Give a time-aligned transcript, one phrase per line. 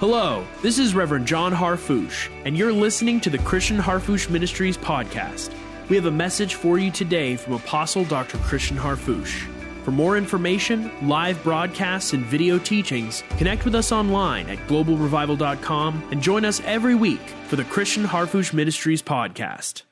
[0.00, 5.52] Hello, this is Reverend John Harfouche, and you're listening to the Christian Harfouche Ministries podcast.
[5.90, 8.38] We have a message for you today from Apostle Dr.
[8.38, 9.46] Christian Harfouche.
[9.84, 16.22] For more information, live broadcasts, and video teachings, connect with us online at globalrevival.com and
[16.22, 19.82] join us every week for the Christian Harfouche Ministries podcast.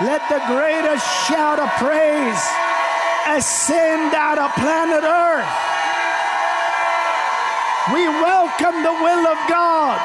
[0.00, 2.46] Let the greatest shout of praise
[3.26, 5.73] ascend out of planet Earth.
[7.92, 10.00] We welcome the will of God.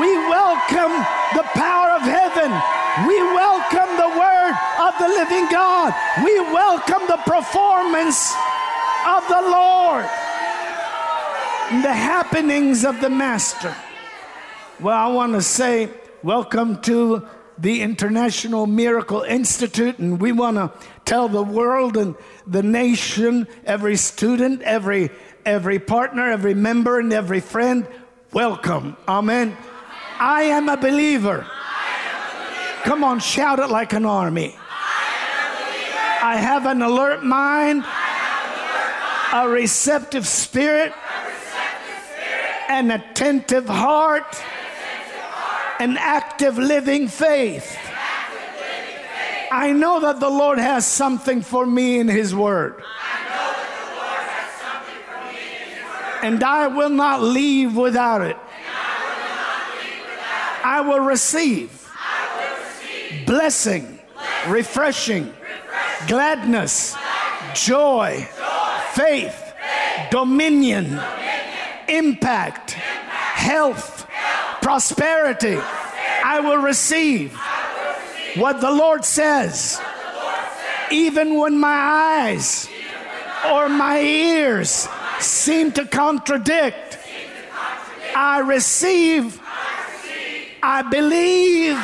[0.00, 0.90] We welcome
[1.36, 2.50] the power of heaven.
[3.06, 5.94] We welcome the word of the living God.
[6.24, 8.34] We welcome the performance
[9.06, 10.04] of the Lord.
[11.70, 13.76] And the happenings of the Master.
[14.80, 15.90] Well, I want to say
[16.24, 20.72] welcome to the International Miracle Institute, and we want to
[21.04, 25.10] tell the world and the nation, every student, every
[25.44, 27.86] every partner, every member, and every friend,
[28.32, 28.96] welcome.
[29.08, 29.56] Amen.
[30.18, 31.46] I am a believer.
[32.84, 34.56] Come on, shout it like an army.
[36.22, 37.84] I have an alert mind,
[39.32, 40.92] a receptive spirit,
[42.68, 44.42] an attentive heart
[45.80, 47.76] an active living faith.
[49.50, 52.82] I know that the Lord has something for me in His Word.
[56.24, 58.38] And I will not leave without it.
[60.64, 61.92] I will receive,
[63.26, 63.98] blessing,
[64.48, 65.34] refreshing,
[66.08, 66.96] gladness,
[67.52, 68.26] joy,
[68.92, 69.52] faith,
[70.10, 70.98] dominion,
[71.88, 74.06] impact, health,
[74.62, 75.58] prosperity.
[76.24, 77.34] I will receive
[78.36, 79.78] what the Lord says,
[80.90, 82.66] even when my eyes
[83.52, 84.88] or my ears
[85.24, 86.98] seem to contradict.
[88.16, 89.40] I receive,
[90.62, 91.76] I believe,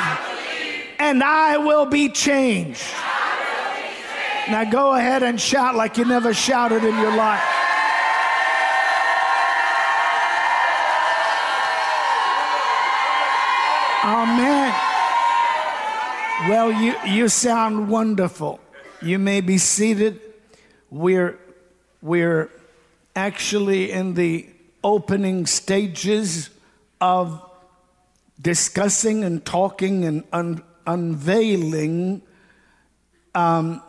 [0.99, 2.85] and I will be changed.
[4.49, 7.43] Now go ahead and shout like you never shouted in your life.
[14.03, 14.75] Amen.
[16.49, 18.61] Well, you, you sound wonderful.
[19.03, 20.21] You may be seated.
[20.91, 21.39] We're,
[22.01, 22.51] we're
[23.15, 24.47] actually in the
[24.83, 26.51] opening stages
[27.01, 27.45] of
[28.41, 32.23] discussing and talking and un- unveiling
[33.35, 33.83] um,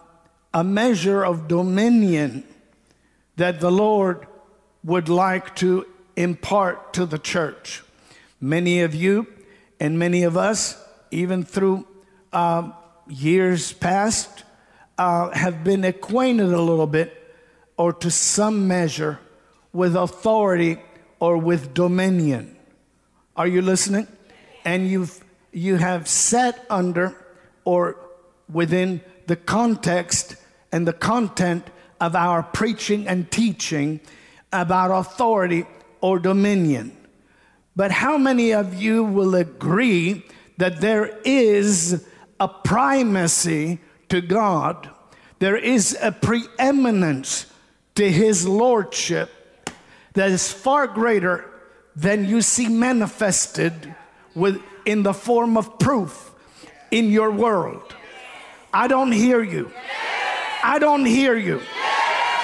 [0.54, 2.44] a measure of dominion
[3.38, 4.28] that the Lord
[4.84, 7.84] would like to impart to the church.
[8.40, 9.28] Many of you
[9.80, 10.78] and many of us,
[11.12, 11.88] even through
[12.34, 12.72] uh,
[13.08, 14.44] years past,
[14.98, 17.21] uh, have been acquainted a little bit
[17.82, 19.18] or to some measure
[19.74, 20.78] with authority
[21.20, 22.56] or with dominion.
[23.36, 24.08] Are you listening?
[24.64, 27.16] And you've you have sat under
[27.66, 27.98] or
[28.48, 30.36] within the context
[30.72, 31.66] and the content
[32.00, 34.00] of our preaching and teaching
[34.54, 35.66] about authority
[36.02, 36.96] or dominion.
[37.76, 40.24] But how many of you will agree
[40.58, 42.06] that there is
[42.40, 44.88] a primacy to God?
[45.40, 47.48] There is a preeminence
[47.96, 49.30] to His Lordship
[50.14, 51.46] that is far greater
[51.96, 53.96] than you see manifested
[54.36, 56.32] with, in the form of proof
[56.90, 57.96] in your world.
[58.74, 59.72] I don't hear you.
[60.64, 61.62] I don't hear you.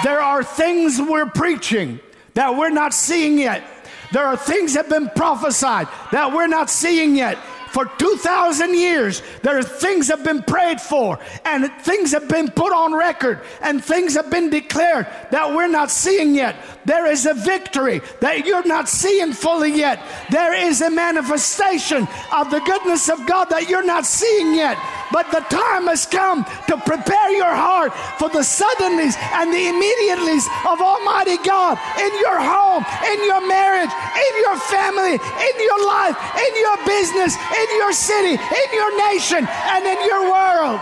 [0.04, 2.00] There are things we're preaching
[2.34, 3.64] that we're not seeing yet.
[4.12, 7.38] There are things that have been prophesied that we're not seeing yet.
[7.72, 12.74] For 2,000 years, there are things have been prayed for, and things have been put
[12.74, 16.56] on record, and things have been declared that we're not seeing yet.
[16.86, 20.00] There is a victory that you're not seeing fully yet.
[20.32, 24.78] There is a manifestation of the goodness of God that you're not seeing yet.
[25.12, 30.48] But the time has come to prepare your heart for the suddenlies and the immediatelys
[30.68, 36.16] of Almighty God in your home, in your marriage, in your family, in your life,
[36.36, 40.82] in your business, in your city, in your nation, and in your world.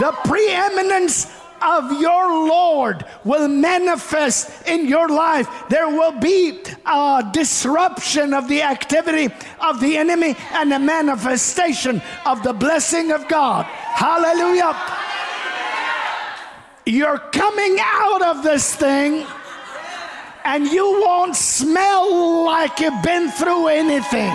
[0.00, 1.26] The preeminence
[1.60, 5.48] of your Lord will manifest in your life.
[5.68, 12.42] There will be a disruption of the activity of the enemy and a manifestation of
[12.42, 13.64] the blessing of God.
[13.64, 14.76] Hallelujah.
[16.86, 19.26] You're coming out of this thing
[20.44, 24.32] and you won't smell like you've been through anything.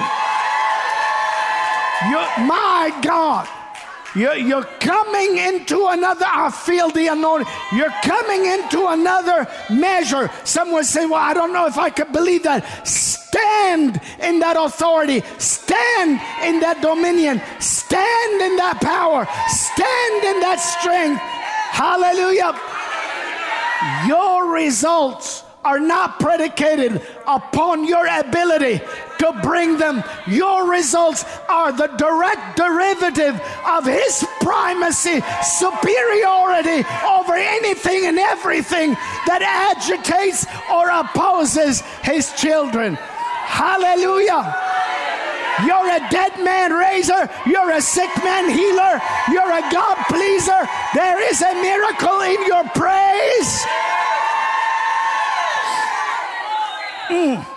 [2.10, 3.48] You, my God.
[4.16, 7.52] You're, you're coming into another, I feel the anointing.
[7.74, 10.30] You're coming into another measure.
[10.44, 12.88] Someone say, Well, I don't know if I could believe that.
[12.88, 20.60] Stand in that authority, stand in that dominion, stand in that power, stand in that
[20.60, 21.20] strength.
[21.74, 22.54] Hallelujah.
[24.08, 28.82] Your results are not predicated upon your ability
[29.24, 30.04] to bring them.
[30.28, 38.92] Your results are the direct derivative of His primacy, superiority over anything and everything
[39.28, 42.96] that agitates or opposes His children.
[42.96, 44.44] Hallelujah.
[45.66, 47.30] You're a dead man raiser.
[47.46, 49.00] You're a sick man healer.
[49.32, 50.68] You're a God pleaser.
[50.94, 53.66] There is a miracle in your praise.
[57.10, 57.53] Mm.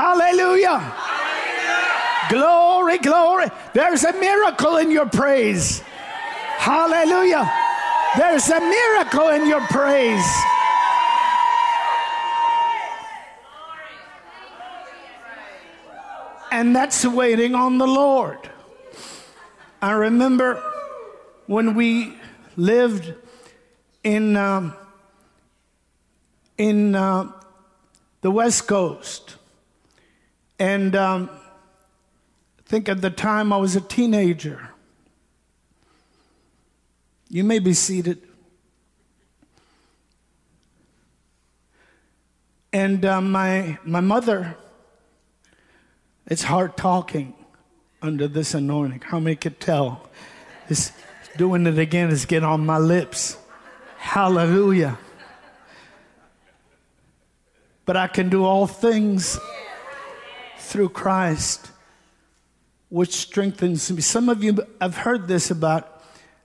[0.00, 0.78] Hallelujah.
[0.78, 2.30] Hallelujah.
[2.30, 3.48] Glory, glory.
[3.74, 5.80] There's a miracle in your praise.
[6.56, 7.44] Hallelujah.
[8.16, 10.24] There's a miracle in your praise.
[16.50, 18.38] And that's waiting on the Lord.
[19.82, 20.62] I remember
[21.44, 22.14] when we
[22.56, 23.12] lived
[24.02, 24.72] in, um,
[26.56, 27.30] in uh,
[28.22, 29.36] the West Coast.
[30.60, 34.68] And um, I think at the time I was a teenager.
[37.28, 38.22] You may be seated.
[42.72, 44.56] And uh, my, my mother,
[46.26, 47.34] it's hard talking
[48.02, 49.00] under this anointing.
[49.00, 50.08] How many could tell?
[50.68, 50.92] It's
[51.36, 53.36] doing it again is getting on my lips.
[53.96, 54.98] Hallelujah
[57.90, 59.36] but I can do all things
[60.70, 61.72] through Christ,
[62.90, 64.00] which strengthens me.
[64.00, 66.04] Some of you have heard this about,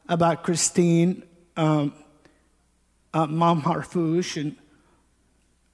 [0.09, 1.21] about Christine,
[1.55, 1.93] um,
[3.13, 4.55] uh, Mom Harfouche, and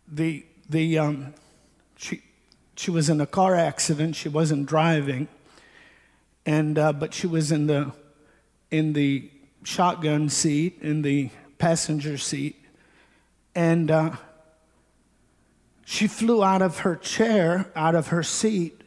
[0.06, 1.34] the, the, um,
[1.96, 2.24] she,
[2.76, 4.18] she was in a car accident.
[4.18, 5.30] She wasn't driving,
[6.46, 7.94] and, uh, but she was in the,
[8.70, 9.30] in the
[9.64, 12.58] shotgun seat, in the passenger seat,
[13.56, 14.12] and uh,
[15.86, 18.82] she flew out of her chair, out of her seat,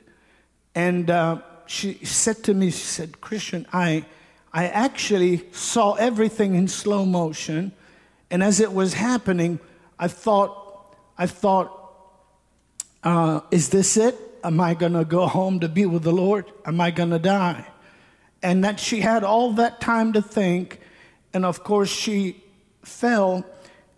[0.74, 4.04] and uh, she said to me, she said, Christian, I,
[4.52, 7.72] I actually saw everything in slow motion,
[8.30, 9.60] and as it was happening,
[9.98, 11.80] I thought, I thought,
[13.02, 14.16] uh, is this it?
[14.42, 16.50] Am I going to go home to be with the Lord?
[16.66, 17.66] Am I going to die?
[18.42, 20.80] And that she had all that time to think,
[21.32, 22.42] and of course she
[22.82, 23.44] fell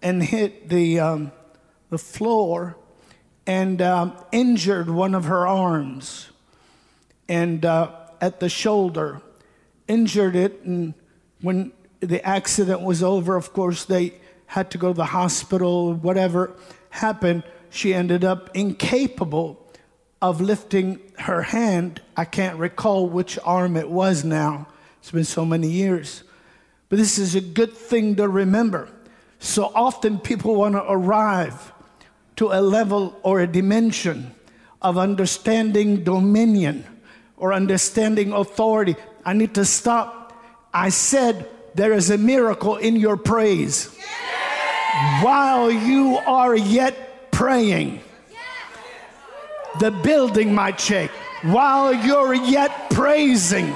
[0.02, 1.32] and hit the um,
[1.90, 2.76] the floor
[3.46, 6.28] and uh, injured one of her arms
[7.28, 7.90] and uh,
[8.20, 9.20] at the shoulder,
[9.88, 10.62] injured it.
[10.62, 10.94] And
[11.40, 14.14] when the accident was over, of course, they
[14.46, 15.94] had to go to the hospital.
[15.94, 16.54] Whatever
[16.90, 19.62] happened, she ended up incapable
[20.22, 22.00] of lifting her hand.
[22.16, 24.68] I can't recall which arm it was now.
[25.00, 26.22] It's been so many years.
[26.88, 28.88] But this is a good thing to remember.
[29.38, 31.72] So often people want to arrive
[32.36, 34.32] to a level or a dimension
[34.82, 36.84] of understanding dominion
[37.36, 38.96] or understanding authority.
[39.24, 40.32] I need to stop.
[40.72, 43.94] I said there is a miracle in your praise.
[45.20, 48.00] While you are yet praying,
[49.80, 51.10] the building might shake.
[51.42, 53.74] While you're yet praising,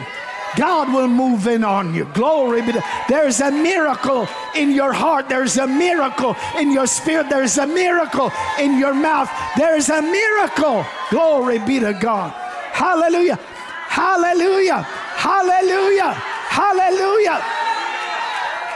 [0.57, 2.07] God will move in on you.
[2.13, 5.29] Glory be to There's a miracle in your heart.
[5.29, 7.29] There's a miracle in your spirit.
[7.29, 9.31] There's a miracle in your mouth.
[9.57, 10.85] There's a miracle.
[11.11, 12.33] Glory be to God.
[12.73, 13.37] Hallelujah.
[13.37, 14.83] Hallelujah.
[14.83, 16.13] Hallelujah.
[16.13, 17.43] Hallelujah.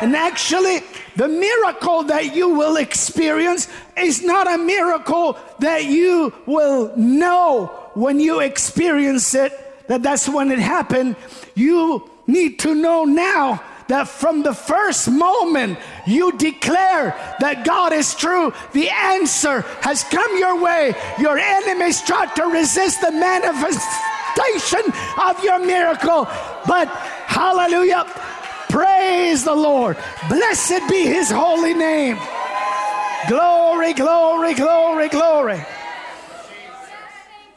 [0.01, 0.81] And actually,
[1.17, 8.19] the miracle that you will experience is not a miracle that you will know when
[8.19, 11.17] you experience it that that's when it happened.
[11.55, 18.15] You need to know now that from the first moment you declare that God is
[18.15, 20.95] true, the answer has come your way.
[21.19, 24.83] Your enemies try to resist the manifestation
[25.23, 26.25] of your miracle,
[26.67, 26.89] but
[27.27, 28.05] hallelujah,
[28.71, 29.99] praise the Lord.
[30.29, 32.19] Blessed be his holy name.
[33.29, 35.61] Glory, glory, glory, glory.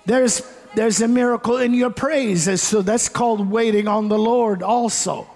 [0.05, 2.61] There's there's a miracle in your praise.
[2.61, 5.27] So that's called waiting on the Lord also.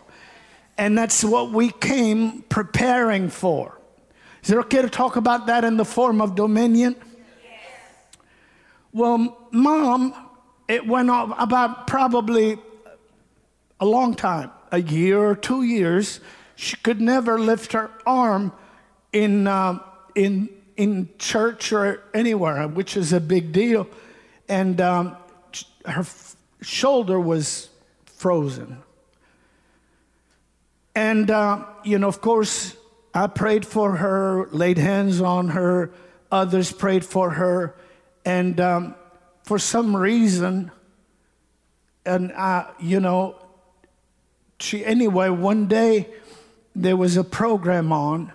[0.78, 3.76] And that's what we came preparing for.
[4.44, 6.96] Is it okay to talk about that in the form of dominion?
[8.94, 10.14] Well, mom,
[10.68, 12.60] it went on about probably
[13.80, 16.20] a long time, a year or two years.
[16.56, 18.54] She could never lift her arm
[19.12, 19.82] in, um,
[20.14, 23.88] in, in church or anywhere, which is a big deal.
[24.48, 25.18] And um,
[25.86, 27.70] her f- shoulder was
[28.06, 28.82] frozen.
[30.96, 32.76] And, uh, you know, of course,
[33.14, 35.92] I prayed for her, laid hands on her,
[36.32, 37.76] others prayed for her.
[38.26, 38.96] And um,
[39.44, 40.72] for some reason,
[42.06, 43.36] and uh, you know,
[44.60, 45.30] she anyway.
[45.30, 46.08] One day
[46.76, 48.32] there was a program on,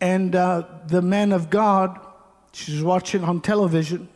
[0.00, 1.98] and uh, the man of God,
[2.52, 4.08] she was watching on television,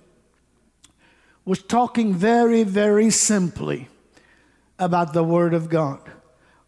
[1.46, 3.88] was talking very, very simply
[4.78, 6.00] about the Word of God.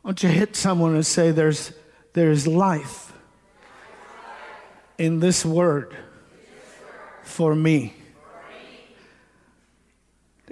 [0.00, 1.72] Why don't you hit someone and say, "There's,
[2.14, 3.12] there's life
[4.96, 5.94] in this Word
[7.22, 7.92] for me."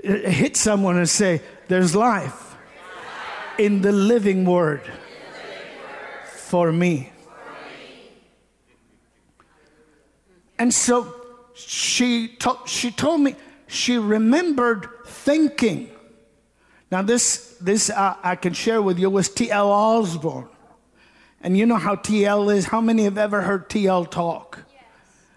[0.06, 2.56] hit someone and say, There's life
[3.58, 4.82] in the living word
[6.26, 7.12] for me.
[10.58, 11.14] And so
[11.54, 15.90] she, to- she told me she remembered thinking.
[16.90, 19.70] Now, this, this uh, I can share with you was T.L.
[19.70, 20.48] Osborn.
[21.40, 22.66] And you know how TL is?
[22.66, 24.60] How many have ever heard TL talk?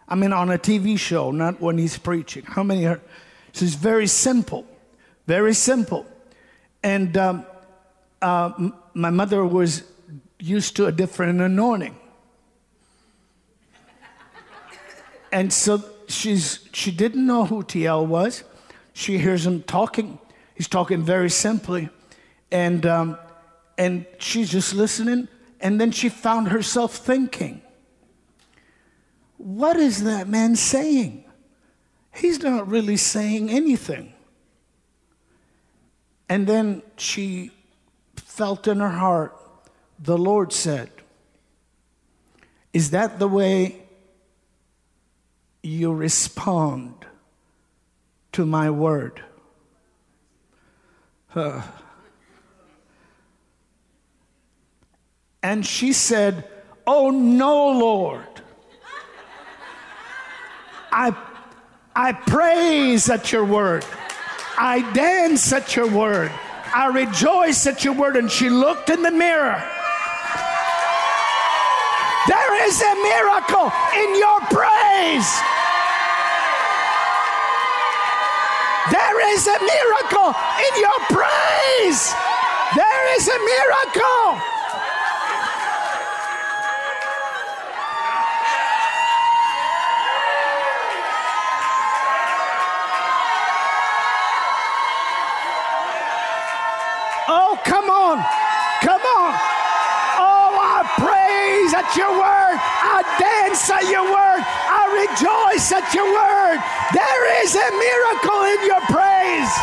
[0.07, 2.43] I mean, on a TV show, not when he's preaching.
[2.43, 3.01] How many heard?
[3.53, 4.65] So it's very simple,
[5.27, 6.05] very simple.
[6.81, 7.45] And um,
[8.21, 9.83] uh, my mother was
[10.39, 11.95] used to a different anointing.
[15.31, 18.43] And so she's, she didn't know who TL was.
[18.93, 20.19] She hears him talking.
[20.55, 21.89] He's talking very simply.
[22.51, 23.17] And, um,
[23.77, 25.27] and she's just listening.
[25.61, 27.61] And then she found herself thinking,
[29.37, 31.23] what is that man saying?
[32.13, 34.13] He's not really saying anything.
[36.27, 37.51] And then she
[38.15, 39.35] felt in her heart,
[39.97, 40.91] the Lord said,
[42.73, 43.88] Is that the way
[45.61, 47.05] you respond
[48.33, 49.23] to my word?
[51.35, 51.61] Uh.
[55.41, 56.47] And she said,
[56.85, 58.25] Oh no, Lord.
[60.91, 61.15] I
[61.95, 63.85] I praise at your word.
[64.57, 66.31] I dance at your word.
[66.73, 68.15] I rejoice at your word.
[68.15, 69.63] And she looked in the mirror.
[72.27, 75.29] There is a miracle in your praise.
[78.91, 80.33] There is a miracle
[80.67, 82.13] in your praise.
[82.75, 84.41] There is a miracle.
[97.31, 98.25] Oh, come on.
[98.81, 99.68] Come on.
[101.79, 102.59] At your word.
[102.59, 104.43] I dance at your word.
[104.43, 106.59] I rejoice at your word.
[106.91, 109.53] There is a miracle in your praise.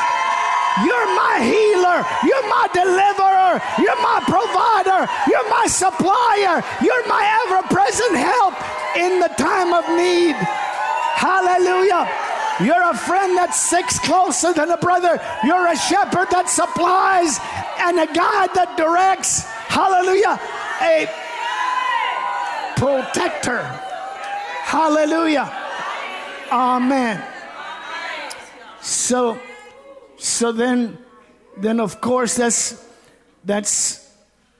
[0.80, 2.00] You're my healer.
[2.24, 3.60] You're my deliverer.
[3.76, 5.04] You're my provider.
[5.28, 6.64] You're my supplier.
[6.80, 8.56] You're my ever present help
[8.96, 10.40] in the time of need.
[11.20, 12.08] Hallelujah.
[12.64, 15.20] You're a friend that sticks closer than a brother.
[15.44, 17.36] You're a shepherd that supplies
[17.84, 19.44] and a guide that directs.
[19.68, 20.40] Hallelujah.
[20.80, 21.04] A
[22.76, 23.62] protector.
[24.62, 25.52] Hallelujah.
[26.50, 27.22] Amen.
[28.80, 29.38] So,
[30.16, 30.98] so then,
[31.56, 32.84] then of course that's
[33.44, 34.08] that's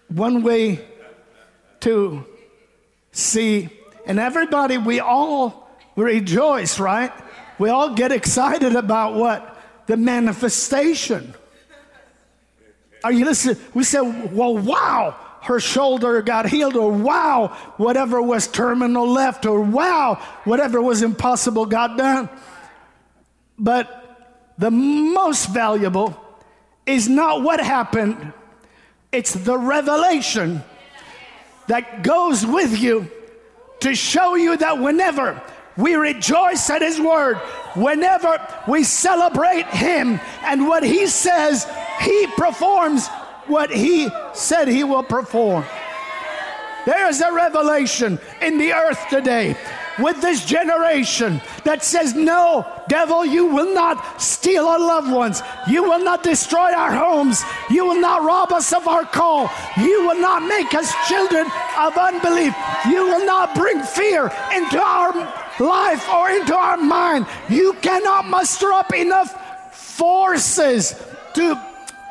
[0.08, 0.84] one way
[1.80, 2.24] to
[3.12, 3.68] see,
[4.06, 7.12] and everybody, we all rejoice, right?
[7.58, 9.60] We all get excited about what?
[9.86, 11.34] The manifestation.
[13.02, 13.56] Are you listening?
[13.74, 19.60] We say, well, wow, her shoulder got healed, or wow, whatever was terminal left, or
[19.60, 22.28] wow, whatever was impossible got done.
[23.56, 26.20] But the most valuable
[26.84, 28.32] is not what happened,
[29.12, 30.64] it's the revelation
[31.68, 33.08] that goes with you
[33.80, 35.40] to show you that whenever
[35.76, 37.36] we rejoice at His Word,
[37.76, 43.08] whenever we celebrate Him and what He says, He performs
[43.48, 45.64] what He said He will perform.
[46.86, 49.56] There is a revelation in the earth today
[49.98, 55.42] with this generation that says, No, devil, you will not steal our loved ones.
[55.68, 57.42] You will not destroy our homes.
[57.70, 59.50] You will not rob us of our call.
[59.76, 61.46] You will not make us children
[61.78, 62.54] of unbelief.
[62.88, 65.12] You will not bring fear into our
[65.58, 67.26] life or into our mind.
[67.48, 70.94] You cannot muster up enough forces
[71.34, 71.60] to,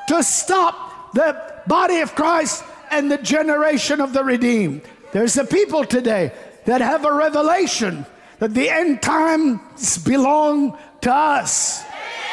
[0.10, 0.85] to stop
[1.16, 4.82] the body of Christ and the generation of the redeemed.
[5.14, 6.32] There's a people today
[6.66, 8.06] that have a revelation
[8.40, 11.84] that the end times belong to us.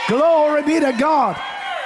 [0.09, 1.41] Glory be to God.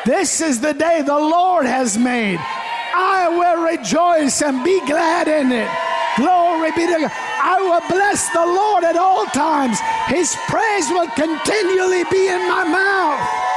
[0.06, 2.40] This is the day the Lord has made.
[2.40, 5.68] I will rejoice and be glad in it.
[6.16, 7.12] Glory be to God.
[7.12, 9.78] I will bless the Lord at all times.
[10.06, 13.55] His praise will continually be in my mouth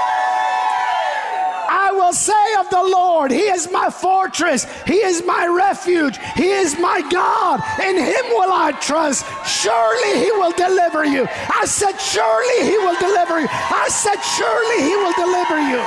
[2.09, 6.79] will say of the Lord, He is my fortress, He is my refuge, He is
[6.79, 7.61] my God.
[7.85, 9.25] In Him will I trust.
[9.45, 11.27] Surely He will deliver you.
[11.29, 13.47] I said, Surely He will deliver you.
[13.51, 15.81] I said, Surely He will deliver you.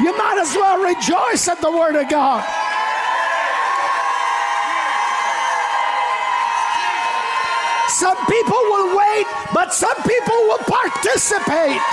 [0.00, 2.40] You might as well rejoice at the Word of God.
[8.00, 11.84] Some people will wait, but some people will participate.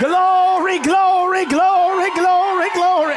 [0.00, 3.16] Glory, glory, glory, glory, glory.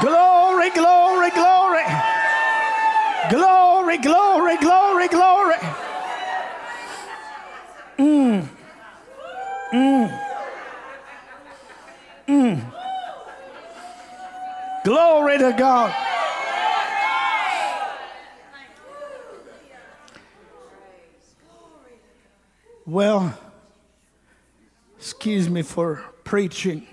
[0.00, 1.84] Glory, glory, glory.
[3.30, 5.54] Glory, glory, glory, glory.
[7.98, 8.48] Mm.
[9.72, 10.20] Mm.
[12.28, 12.72] Mm.
[14.84, 15.94] Glory to God.
[22.86, 23.38] Well,
[25.04, 26.86] Excuse me for preaching.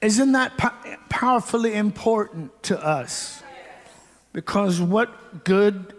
[0.00, 3.42] Isn't that po- powerfully important to us?
[4.32, 5.92] Because what good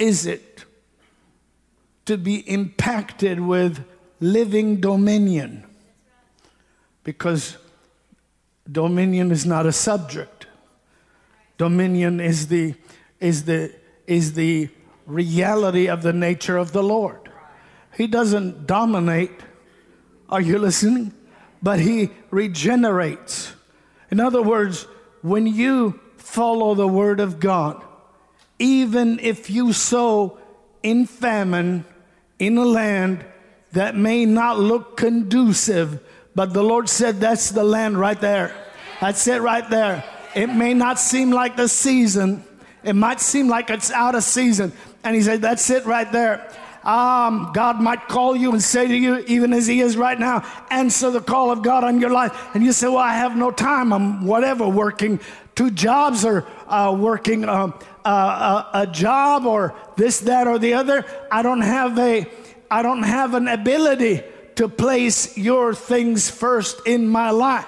[0.00, 0.64] is it
[2.06, 3.84] to be impacted with
[4.18, 5.62] living dominion?
[7.04, 7.56] Because
[8.70, 10.48] dominion is not a subject.
[11.56, 12.74] Dominion is the,
[13.20, 13.72] is the,
[14.08, 14.70] is the
[15.06, 17.29] reality of the nature of the Lord.
[17.96, 19.32] He doesn't dominate.
[20.28, 21.12] Are you listening?
[21.62, 23.52] But He regenerates.
[24.10, 24.86] In other words,
[25.22, 27.84] when you follow the Word of God,
[28.58, 30.38] even if you sow
[30.82, 31.84] in famine
[32.38, 33.24] in a land
[33.72, 36.00] that may not look conducive,
[36.34, 38.54] but the Lord said that's the land right there.
[39.00, 40.04] That's it right there.
[40.34, 42.44] It may not seem like the season,
[42.82, 44.72] it might seem like it's out of season.
[45.04, 46.50] And He said, That's it right there.
[46.82, 50.44] Um, God might call you and say to you, even as He is right now,
[50.70, 52.54] answer the call of God on your life.
[52.54, 53.92] And you say, Well, I have no time.
[53.92, 55.20] I'm whatever, working
[55.54, 57.72] two jobs or uh, working uh,
[58.04, 61.04] uh, a job or this, that, or the other.
[61.30, 62.26] I don't have a,
[62.70, 64.22] I don't have an ability
[64.54, 67.66] to place your things first in my life.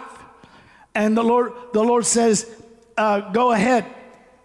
[0.95, 2.51] And the Lord, the Lord says,
[2.97, 3.85] uh, Go ahead.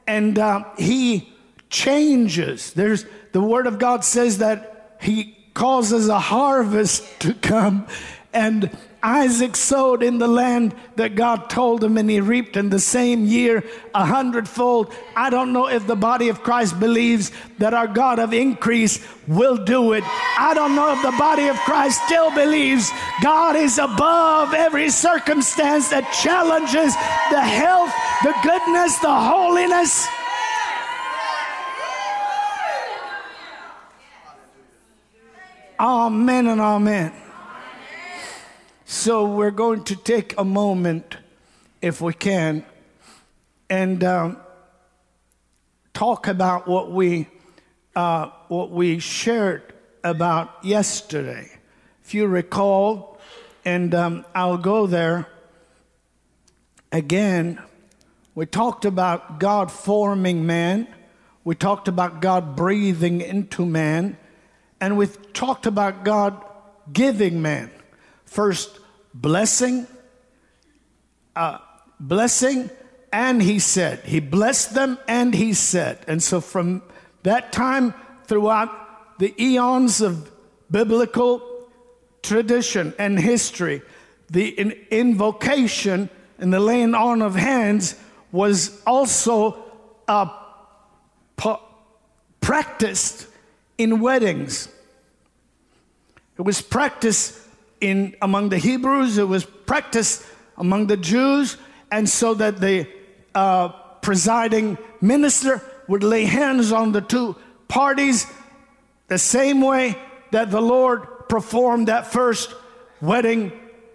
[0.06, 1.34] And uh, He
[1.70, 2.74] changes.
[2.74, 7.88] There's the Word of God says that He causes a harvest to come.
[8.34, 8.70] And
[9.02, 13.26] Isaac sowed in the land that God told him, and he reaped in the same
[13.26, 13.64] year
[13.96, 14.94] a hundredfold.
[15.16, 19.58] I don't know if the body of Christ believes that our God of increase will
[19.58, 20.04] do it.
[20.38, 25.90] I don't know if the body of Christ still believes God is above every circumstance
[25.90, 26.94] that challenges
[27.32, 30.08] the health, the goodness, the holiness
[35.80, 37.14] Amen and amen.
[38.86, 41.18] So we're going to take a moment,
[41.84, 42.66] if we can,
[43.70, 44.38] and um,
[45.94, 47.28] talk about what we
[47.96, 49.72] uh, what we shared
[50.04, 51.52] about yesterday.
[52.04, 53.20] If you recall,
[53.64, 55.28] and um, I'll go there
[56.92, 57.62] again.
[58.34, 60.88] We talked about God forming man.
[61.44, 64.18] We talked about God breathing into man
[64.80, 66.44] and we've talked about God
[66.92, 67.72] giving man
[68.26, 68.80] first
[69.14, 69.88] blessing,
[71.36, 71.58] uh,
[72.00, 72.70] blessing,
[73.12, 74.00] and he said.
[74.00, 76.04] He blessed them and he said.
[76.08, 76.84] And so from
[77.24, 77.94] that time
[78.26, 80.32] throughout the eons of
[80.70, 81.42] biblical
[82.22, 83.82] tradition and history,
[84.30, 87.96] the in- invocation and the laying on of hands
[88.32, 89.64] was also
[90.08, 90.30] uh,
[92.42, 93.28] practiced
[93.78, 94.70] in weddings.
[96.38, 97.40] It was practiced
[97.82, 99.18] in among the Hebrews.
[99.18, 100.26] It was practiced
[100.58, 101.58] among the Jews,
[101.92, 102.88] and so that the
[103.36, 103.70] uh,
[104.02, 107.36] presiding minister would lay hands on the two
[107.68, 108.26] parties
[109.08, 109.96] the same way
[110.32, 112.54] that the Lord performed that first
[113.02, 113.52] wedding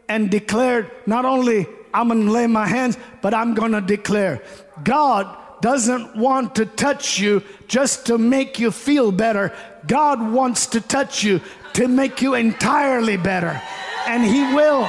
[0.09, 4.42] and declared not only I'm to lay my hands, but I'm to declare
[4.83, 9.55] God doesn't want to touch you just to make you feel better.
[9.87, 11.40] God wants to touch you
[11.75, 13.61] to make you entirely better.
[14.07, 14.88] And He will.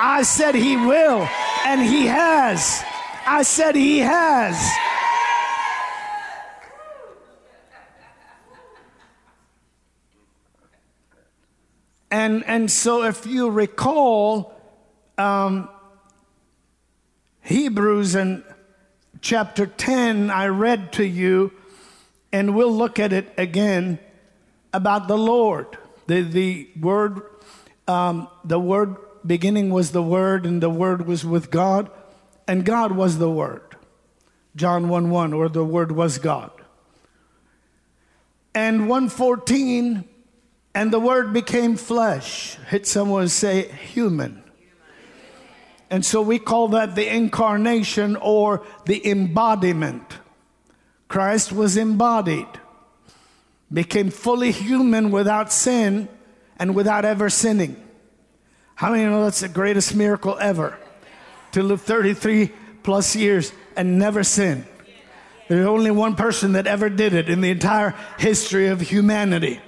[0.00, 1.28] I said He will.
[1.66, 2.82] And He has.
[3.26, 4.56] I said He has.
[12.10, 14.52] And, and so, if you recall,
[15.16, 15.70] um,
[17.40, 18.44] Hebrews and
[19.22, 21.52] chapter 10, I read to you,
[22.30, 23.98] and we'll look at it again
[24.72, 25.78] about the Lord.
[26.06, 27.22] The, the word,
[27.86, 31.90] um, the word beginning was the Word, and the Word was with God,
[32.46, 33.62] and God was the Word.
[34.56, 36.50] John 1 1, or the Word was God.
[38.54, 40.04] And 114,
[40.74, 42.56] and the Word became flesh.
[42.68, 44.42] Hit someone say human.
[45.90, 50.18] And so we call that the incarnation or the embodiment.
[51.08, 52.48] Christ was embodied,
[53.72, 56.08] became fully human without sin
[56.58, 57.76] and without ever sinning.
[58.74, 60.78] How many know that's the greatest miracle ever?
[61.52, 62.50] To live 33
[62.82, 64.66] plus years and never sin.
[65.48, 69.60] There's only one person that ever did it in the entire history of humanity.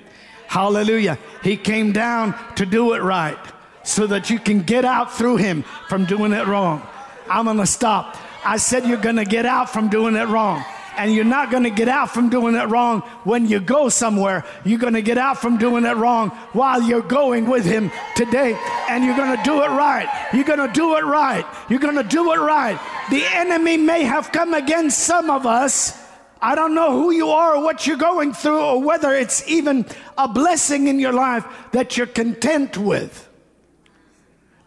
[0.47, 1.19] Hallelujah.
[1.43, 3.39] He came down to do it right
[3.83, 6.87] so that you can get out through him from doing it wrong.
[7.29, 8.17] I'm going to stop.
[8.45, 10.65] I said you're going to get out from doing it wrong.
[10.97, 14.45] And you're not going to get out from doing it wrong when you go somewhere.
[14.65, 18.59] You're going to get out from doing it wrong while you're going with him today.
[18.89, 20.09] And you're going to do it right.
[20.33, 21.47] You're going to do it right.
[21.69, 22.79] You're going to do it right.
[23.11, 26.01] The enemy may have come against some of us.
[26.41, 29.87] I don't know who you are or what you're going through or whether it's even
[30.19, 33.29] a blessing in your life that you're content with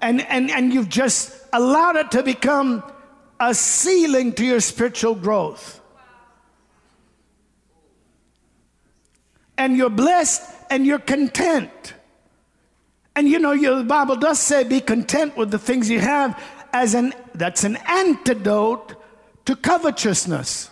[0.01, 2.83] and, and, and you've just allowed it to become
[3.39, 5.79] a ceiling to your spiritual growth.
[9.57, 11.93] And you're blessed and you're content.
[13.15, 16.41] And you know, the Bible does say be content with the things you have
[16.71, 18.95] as an that's an antidote
[19.45, 20.69] to covetousness.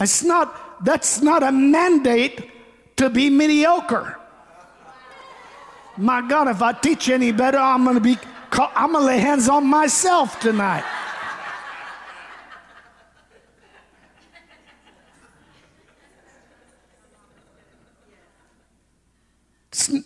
[0.00, 2.50] It's not that's not a mandate
[2.96, 4.18] to be mediocre.
[5.96, 8.16] My God, if I teach any better, I'm going to be,
[8.52, 10.84] I'm going to lay hands on myself tonight.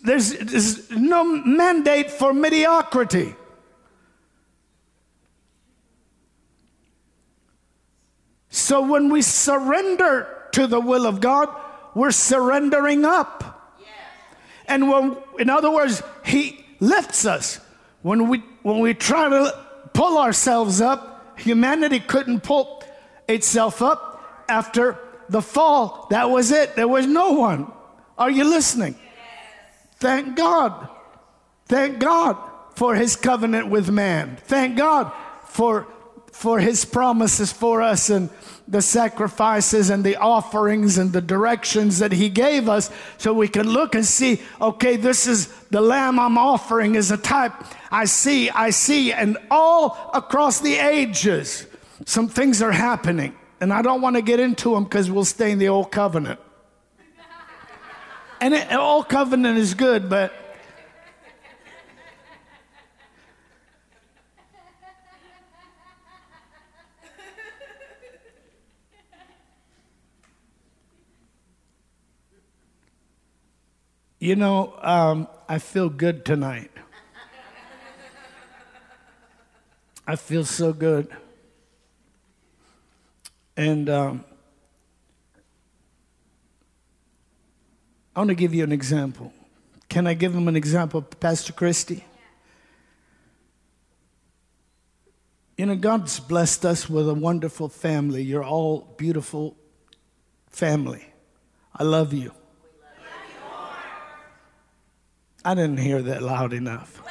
[0.03, 3.35] There's, there's no mandate for mediocrity.
[8.49, 11.49] So when we surrender to the will of God,
[11.95, 13.49] we're surrendering up.
[14.67, 17.59] And when, in other words, He lifts us.
[18.01, 19.59] When we, when we try to
[19.93, 22.83] pull ourselves up, humanity couldn't pull
[23.27, 24.97] itself up after
[25.29, 26.07] the fall.
[26.09, 26.75] That was it.
[26.75, 27.71] There was no one.
[28.17, 28.95] Are you listening?
[30.03, 30.89] Thank God.
[31.67, 32.35] Thank God
[32.75, 34.35] for his covenant with man.
[34.35, 35.13] Thank God
[35.45, 35.87] for
[36.33, 38.29] for his promises for us and
[38.67, 43.69] the sacrifices and the offerings and the directions that he gave us so we can
[43.69, 47.53] look and see okay this is the lamb i'm offering is a type
[47.91, 51.67] i see i see and all across the ages
[52.03, 55.51] some things are happening and i don't want to get into them because we'll stay
[55.51, 56.39] in the old covenant
[58.43, 60.33] and it, old covenant is good but
[74.19, 76.71] You know, um, I feel good tonight.
[80.07, 81.09] I feel so good.
[83.57, 84.23] And um,
[88.15, 89.33] I want to give you an example.
[89.89, 92.03] Can I give him an example, Pastor Christie?
[95.57, 98.21] You know, God's blessed us with a wonderful family.
[98.21, 99.55] You're all beautiful
[100.49, 101.05] family.
[101.75, 102.31] I love you.
[105.45, 107.01] I didn't hear that loud enough.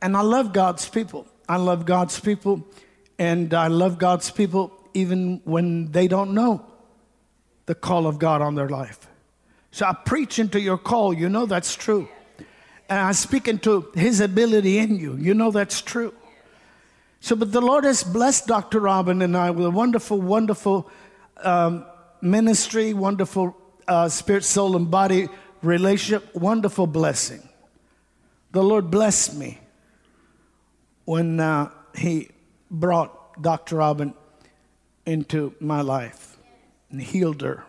[0.00, 1.26] And I love God's people.
[1.48, 2.66] I love God's people.
[3.18, 6.71] And I love God's people even when they don't know
[7.66, 9.08] the call of God on their life.
[9.70, 11.14] So I preach into your call.
[11.14, 12.08] You know that's true.
[12.88, 15.16] And I speak into His ability in you.
[15.16, 16.14] You know that's true.
[17.20, 18.80] So, but the Lord has blessed Dr.
[18.80, 20.90] Robin and I with a wonderful, wonderful
[21.38, 21.86] um,
[22.20, 25.28] ministry, wonderful uh, spirit, soul, and body
[25.62, 27.48] relationship, wonderful blessing.
[28.50, 29.60] The Lord blessed me
[31.04, 32.28] when uh, He
[32.70, 33.76] brought Dr.
[33.76, 34.14] Robin
[35.06, 36.31] into my life
[36.92, 37.64] and healed her,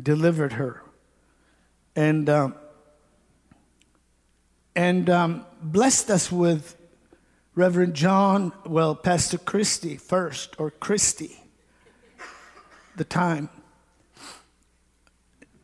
[0.00, 0.82] delivered her,
[1.96, 2.54] and um,
[4.76, 6.76] and um, blessed us with
[7.56, 11.42] Reverend John, well, Pastor Christie first, or Christie,
[12.94, 13.48] the time.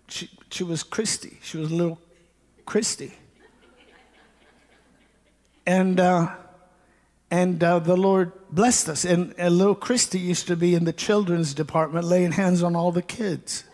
[0.09, 1.38] She, she was Christie.
[1.42, 2.00] She was little
[2.66, 3.14] Christie.
[5.64, 6.35] And, uh,
[7.35, 9.05] and uh, the Lord blessed us.
[9.05, 12.92] And, and little Christie used to be in the children's department laying hands on all
[12.92, 13.64] the kids.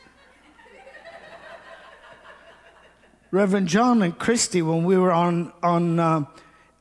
[3.31, 6.25] Reverend John and Christie, when we were on, on uh,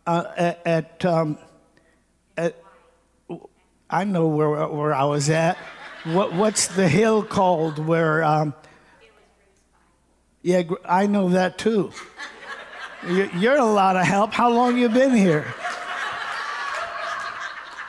[0.07, 0.23] uh,
[0.65, 1.37] at, um,
[2.37, 2.55] at,
[3.89, 5.57] I know where, where I was at.
[6.05, 8.53] What, what's the hill called where, um,
[10.41, 11.91] yeah, I know that too.
[13.05, 14.31] You're a lot of help.
[14.31, 15.45] How long you been here?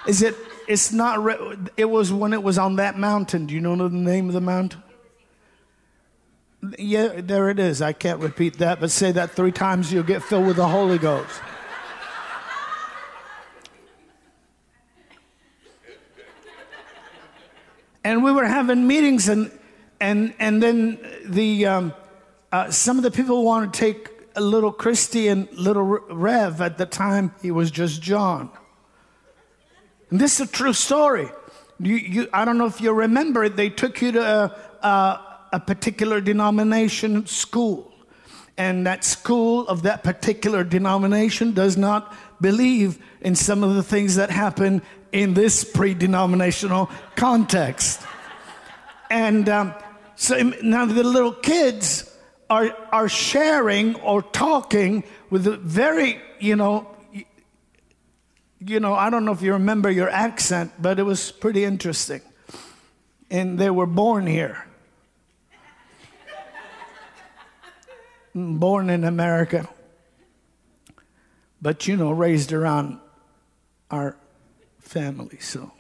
[0.07, 0.37] Is it?
[0.67, 1.19] It's not.
[1.77, 3.47] It was when it was on that mountain.
[3.47, 4.83] Do you know the name of the mountain?
[6.79, 7.81] Yeah, there it is.
[7.81, 9.93] I can't repeat that, but say that three times.
[9.93, 11.41] You'll get filled with the Holy Ghost.
[18.05, 19.51] and we were having meetings, and
[20.01, 21.95] and and then the um,
[22.53, 26.61] uh, some of the people wanted to take a little Christie and little Rev.
[26.61, 28.51] At the time, he was just John.
[30.11, 31.29] And this is a true story.
[31.79, 33.57] You, you, I don't know if you remember it.
[33.57, 35.21] They took you to a, a,
[35.53, 37.93] a particular denomination school,
[38.59, 44.17] and that school of that particular denomination does not believe in some of the things
[44.17, 48.01] that happen in this pre-denominational context.
[49.11, 49.75] And um,
[50.17, 52.15] so now the little kids
[52.49, 56.87] are, are sharing or talking with a very, you know,
[58.61, 62.21] you know, I don't know if you remember your accent, but it was pretty interesting.
[63.31, 64.67] And they were born here.
[68.35, 69.69] born in America.
[71.63, 72.99] But, you know, raised around
[73.91, 74.17] our
[74.79, 75.73] family, so.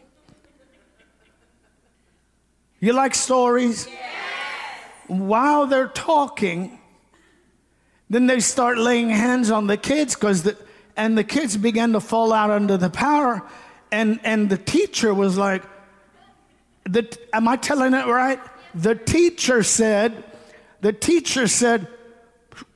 [2.81, 3.87] You like stories?
[5.11, 6.79] while they're talking,
[8.09, 10.57] then they start laying hands on the kids because the,
[11.01, 13.43] and the kids began to fall out under the power.
[13.91, 15.63] And, and the teacher was like,
[16.85, 18.39] the, am I telling it right?
[18.75, 20.23] The teacher said,
[20.83, 21.89] the teacher said,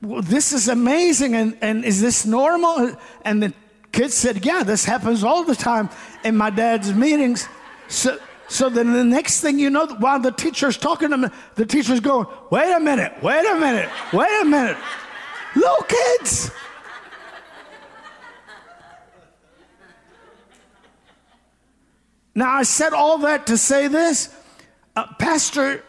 [0.01, 2.97] well, this is amazing and, and is this normal?
[3.23, 3.53] And the
[3.91, 5.91] kids said, yeah, this happens all the time
[6.23, 7.47] in my dad's meetings.
[7.89, 11.65] So, so then the next thing you know, while the teacher's talking to me the
[11.67, 14.77] teacher's going, wait a minute, wait a minute, wait a minute.
[15.55, 16.49] Little kids.
[22.35, 24.29] Now, I said all that to say this.
[24.95, 25.83] Uh, Pastor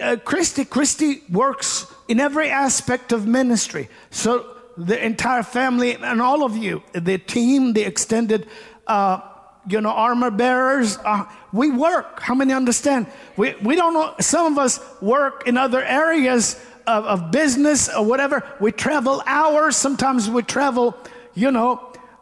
[0.00, 3.88] uh, Christie, Christie works in every aspect of ministry.
[4.10, 8.48] So the entire family and all of you, the team, the extended
[8.86, 9.20] uh,
[9.68, 10.98] you know, armor bearers.
[11.04, 12.20] Uh, we work.
[12.20, 13.06] How many understand?
[13.36, 14.14] We, we don't know.
[14.20, 18.46] Some of us work in other areas of, of business or whatever.
[18.60, 19.76] We travel hours.
[19.76, 20.96] Sometimes we travel,
[21.34, 21.76] you know,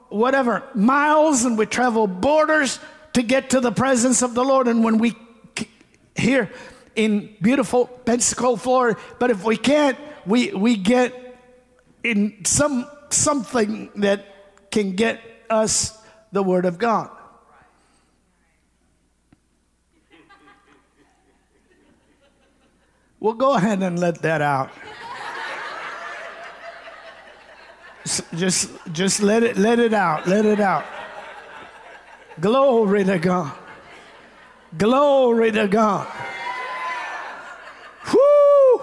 [0.08, 2.80] whatever, miles, and we travel borders
[3.16, 4.68] to get to the presence of the Lord.
[4.68, 5.16] And when we
[6.14, 6.50] here
[6.94, 11.14] in beautiful Pensacola, Florida, but if we can't, we, we get
[12.04, 15.98] in some something that can get us
[16.30, 17.08] the Word of God.
[23.18, 24.70] Well, go ahead and let that out.
[28.36, 30.28] just, just let it, let it out.
[30.28, 30.84] Let it out.
[32.40, 33.56] Glory to God.
[34.76, 36.06] Glory to God.
[38.12, 38.80] Whoo!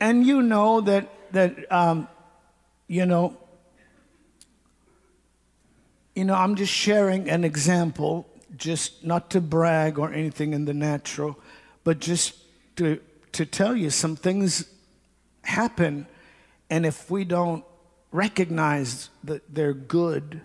[0.00, 2.08] And you know that that um,
[2.88, 3.36] you know,
[6.14, 8.26] you know, I'm just sharing an example
[8.56, 11.38] just not to brag or anything in the natural,
[11.84, 12.34] but just
[12.76, 13.00] to,
[13.32, 14.64] to tell you some things
[15.42, 16.06] happen,
[16.70, 17.64] and if we don't
[18.12, 20.40] recognize that they're good,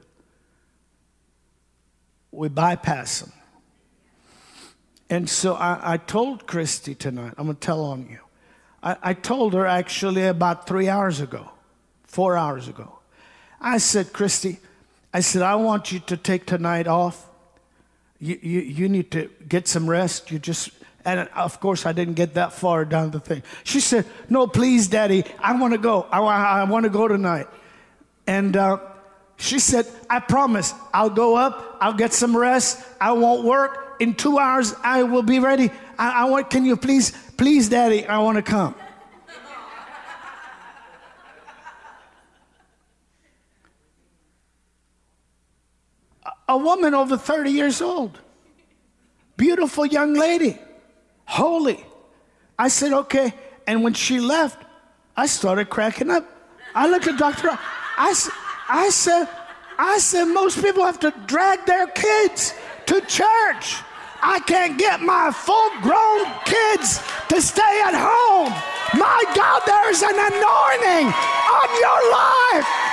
[2.32, 3.32] we bypass them.
[5.10, 8.20] And so I, I told Christy tonight, I'm going to tell on you.
[8.82, 11.52] I, I told her actually about three hours ago,
[12.04, 13.00] four hours ago.
[13.62, 14.60] I said, Christy,
[15.14, 17.30] I said, I want you to take tonight off
[18.24, 20.32] you, you, you need to get some rest.
[20.32, 20.70] You just,
[21.06, 23.44] and of course, I didn't get that far down the thing.
[23.64, 26.04] She said, No, please, Daddy, I want to go.
[26.12, 27.48] I, I, I want to go tonight.
[28.26, 28.78] And uh,
[29.38, 33.80] she said, I promise, I'll go up, I'll get some rest, I won't work.
[34.00, 35.70] In two hours, I will be ready.
[36.00, 38.76] I, I want, can you please, please, Daddy, I want to come.
[46.48, 48.20] a woman over 30 years old,
[49.38, 50.60] beautiful young lady,
[51.26, 51.84] holy.
[52.58, 53.34] I said, okay.
[53.68, 54.64] And when she left,
[55.16, 56.26] I started cracking up.
[56.76, 57.50] I looked at Dr.
[57.52, 58.14] I,
[58.70, 59.28] I said,
[59.78, 62.54] I said, most people have to drag their kids
[62.88, 63.78] to church.
[64.22, 68.54] I can't get my full grown kids to stay at home.
[69.00, 72.93] My God, there's an anointing on your life.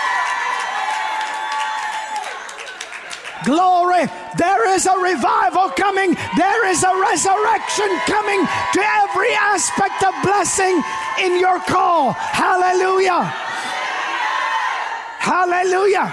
[3.44, 4.06] Glory.
[4.36, 6.16] There is a revival coming.
[6.36, 10.82] There is a resurrection coming to every aspect of blessing
[11.20, 12.12] in your call.
[12.12, 13.24] Hallelujah.
[15.18, 16.12] Hallelujah.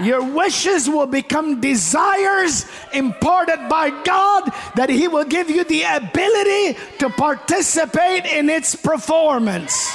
[0.00, 6.78] Your wishes will become desires imparted by God that He will give you the ability
[6.98, 9.92] to participate in its performance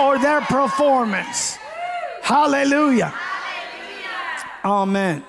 [0.00, 1.56] or their performance.
[2.22, 3.14] Hallelujah.
[4.68, 5.24] Amen.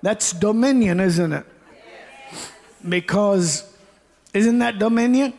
[0.00, 1.46] That's dominion, isn't it?
[2.88, 3.68] Because,
[4.32, 5.32] isn't that dominion?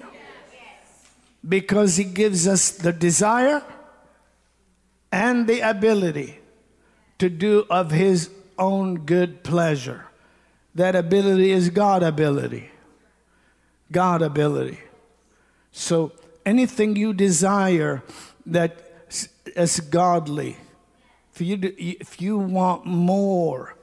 [1.47, 3.63] Because He gives us the desire
[5.13, 6.39] and the ability
[7.19, 10.05] to do of His own good pleasure.
[10.75, 12.69] That ability is God ability.
[13.93, 14.79] God ability.
[15.71, 16.11] So
[16.45, 18.03] anything you desire
[18.45, 18.83] that
[19.55, 20.57] is godly,
[21.37, 23.75] if you, do, if you want more,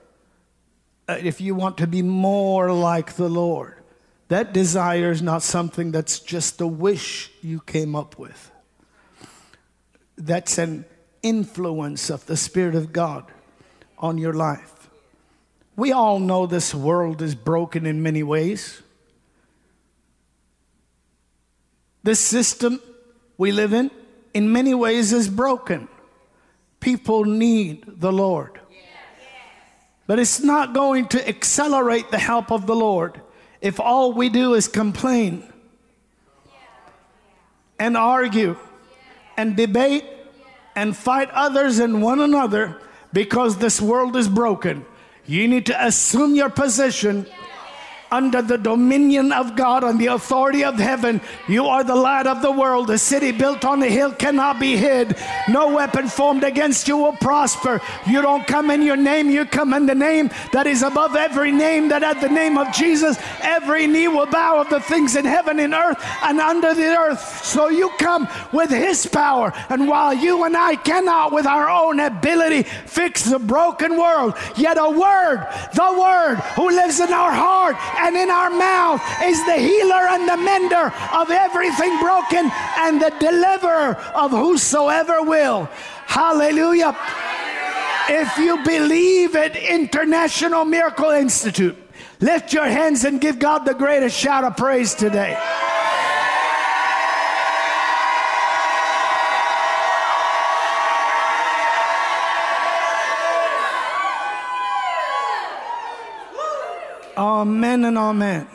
[1.08, 3.80] uh, if you want to be more like the Lord,
[4.26, 8.50] that desire is not something that's just a wish you came up with.
[10.16, 10.84] That's an
[11.22, 13.24] influence of the Spirit of God
[13.98, 14.88] on your life.
[15.76, 18.82] We all know this world is broken in many ways.
[22.02, 22.80] This system
[23.38, 23.92] we live in,
[24.32, 25.86] in many ways, is broken.
[26.84, 28.60] People need the Lord.
[30.06, 33.22] But it's not going to accelerate the help of the Lord
[33.62, 35.50] if all we do is complain
[37.78, 38.58] and argue
[39.38, 40.04] and debate
[40.76, 42.78] and fight others and one another
[43.14, 44.84] because this world is broken.
[45.24, 47.24] You need to assume your position
[48.10, 51.20] under the dominion of God and the authority of heaven.
[51.48, 52.86] You are the light of the world.
[52.86, 55.16] The city built on the hill cannot be hid.
[55.48, 57.80] No weapon formed against you will prosper.
[58.06, 61.52] You don't come in your name, you come in the name that is above every
[61.52, 65.24] name, that at the name of Jesus, every knee will bow of the things in
[65.24, 67.44] heaven and earth and under the earth.
[67.44, 69.52] So you come with his power.
[69.68, 74.76] And while you and I cannot, with our own ability, fix the broken world, yet
[74.78, 79.56] a word, the word who lives in our heart and in our mouth is the
[79.56, 85.68] healer and the mender of everything broken and the deliverer of whosoever will.
[86.06, 86.96] Hallelujah.
[88.08, 91.76] If you believe at International Miracle Institute,
[92.20, 95.38] lift your hands and give God the greatest shout of praise today.
[107.44, 108.48] Amen and amen.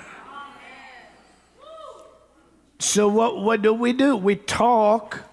[2.80, 4.18] So, what, what do we do?
[4.18, 5.26] We talk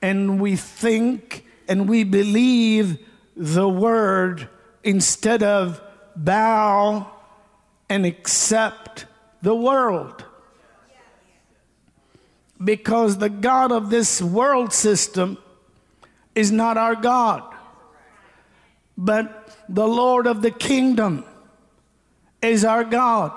[0.00, 3.04] and we think and we believe
[3.36, 4.48] the word
[4.84, 5.80] instead of
[6.14, 7.10] bow
[7.88, 9.06] and accept
[9.42, 10.24] the world.
[12.62, 15.38] Because the God of this world system
[16.36, 17.42] is not our God,
[18.96, 21.24] but the Lord of the kingdom
[22.42, 23.32] is our God.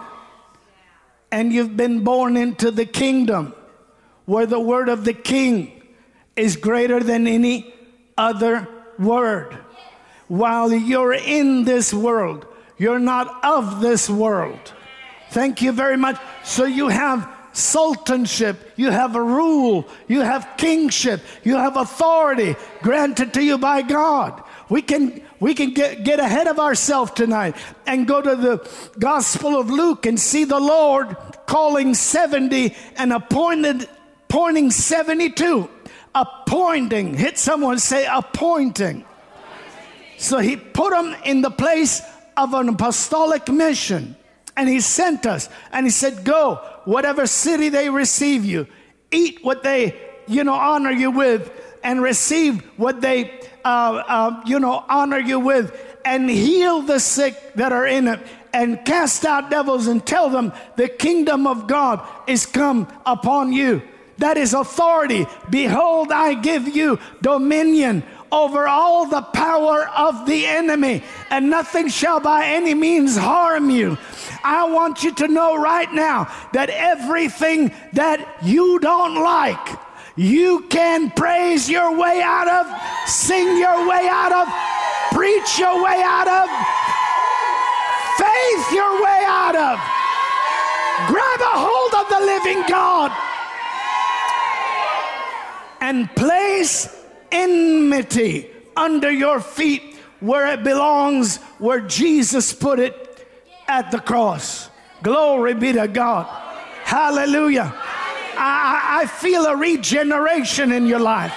[1.32, 3.54] And you've been born into the kingdom
[4.26, 5.82] where the word of the king
[6.36, 7.74] is greater than any
[8.18, 9.58] other word.
[10.28, 14.74] While you're in this world, you're not of this world.
[15.30, 16.20] Thank you very much.
[16.44, 23.34] So you have sultanship, you have a rule, you have kingship, you have authority granted
[23.34, 24.44] to you by God.
[24.70, 27.56] We can we can get, get ahead of ourselves tonight
[27.86, 33.88] and go to the Gospel of Luke and see the Lord calling 70 and appointed,
[34.30, 35.70] appointing 72.
[36.16, 37.14] Appointing.
[37.14, 39.04] Hit someone, say appointing.
[40.18, 42.02] So he put them in the place
[42.38, 44.16] of an apostolic mission.
[44.58, 45.50] And he sent us.
[45.72, 46.56] And he said, Go,
[46.86, 48.68] whatever city they receive you,
[49.12, 49.96] eat what they,
[50.28, 51.52] you know, honor you with,
[51.84, 57.56] and receive what they uh, uh, you know, honor you with, and heal the sick
[57.56, 58.20] that are in it,
[58.54, 63.82] and cast out devils and tell them the kingdom of God is come upon you.
[64.20, 65.26] That is authority.
[65.50, 72.20] Behold, I give you dominion over all the power of the enemy, and nothing shall
[72.20, 73.98] by any means harm you.
[74.44, 79.85] I want you to know right now that everything that you don't like,
[80.16, 84.48] you can praise your way out of, sing your way out of,
[85.12, 86.48] preach your way out of,
[88.18, 89.80] faith your way out of.
[91.08, 93.12] Grab a hold of the living God
[95.82, 96.88] and place
[97.32, 103.28] enmity under your feet where it belongs, where Jesus put it
[103.68, 104.70] at the cross.
[105.04, 106.26] Glory be to God.
[106.84, 107.74] Hallelujah.
[108.38, 111.34] I, I feel a regeneration in your life.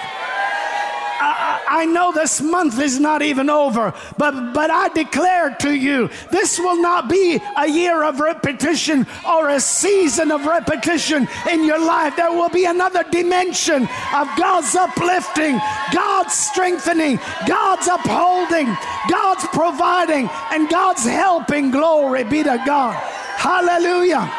[1.69, 6.57] I know this month is not even over, but, but I declare to you, this
[6.57, 12.15] will not be a year of repetition or a season of repetition in your life.
[12.15, 15.59] There will be another dimension of God's uplifting,
[15.93, 18.65] God's strengthening, God's upholding,
[19.09, 21.69] God's providing, and God's helping.
[21.69, 22.95] Glory be to God.
[23.37, 24.38] Hallelujah.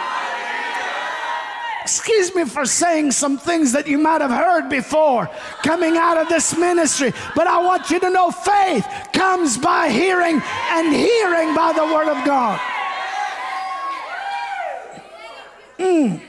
[1.91, 5.29] Excuse me for saying some things that you might have heard before
[5.65, 10.41] coming out of this ministry, but I want you to know faith comes by hearing
[10.71, 12.61] and hearing by the Word of God.
[15.81, 16.21] Mm.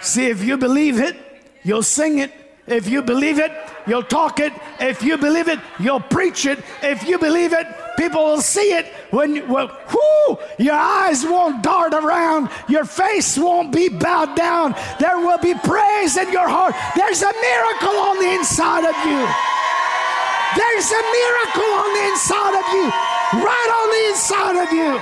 [0.00, 1.16] See, if you believe it,
[1.62, 2.32] you'll sing it.
[2.66, 3.52] If you believe it,
[3.86, 4.52] you'll talk it.
[4.80, 6.60] If you believe it, you'll preach it.
[6.82, 11.94] If you believe it, People will see it when, well, whoo, your eyes won't dart
[11.94, 14.74] around, your face won't be bowed down.
[14.98, 16.74] There will be praise in your heart.
[16.96, 19.22] There's a miracle on the inside of you.
[20.58, 22.90] There's a miracle on the inside of you,
[23.44, 25.00] right on the inside of you.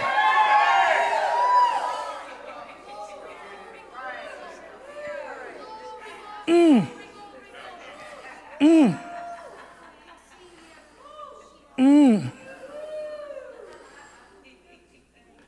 [6.48, 7.01] Mm.
[8.62, 8.98] Mm.
[11.76, 12.32] Mm.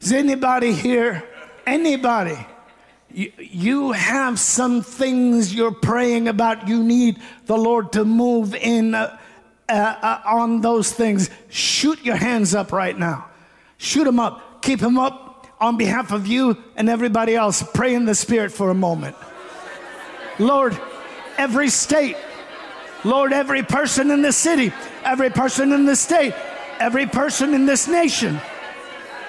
[0.01, 1.23] Is anybody here?
[1.65, 2.37] Anybody?
[3.13, 6.67] You, you have some things you're praying about.
[6.67, 9.17] You need the Lord to move in uh,
[9.69, 11.31] uh, uh, on those things.
[11.51, 13.27] Shoot your hands up right now.
[13.79, 14.61] Shoot them up.
[14.63, 17.63] Keep them up on behalf of you and everybody else.
[17.75, 19.15] Pray in the Spirit for a moment.
[20.41, 20.77] Lord,
[21.39, 22.17] every state,
[23.05, 24.73] Lord, every person in the city,
[25.05, 26.35] every person in the state,
[26.81, 28.41] every person in this nation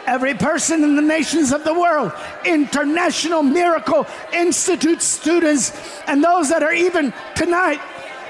[0.07, 2.11] every person in the nations of the world,
[2.45, 5.73] International Miracle Institute students,
[6.07, 7.81] and those that are even tonight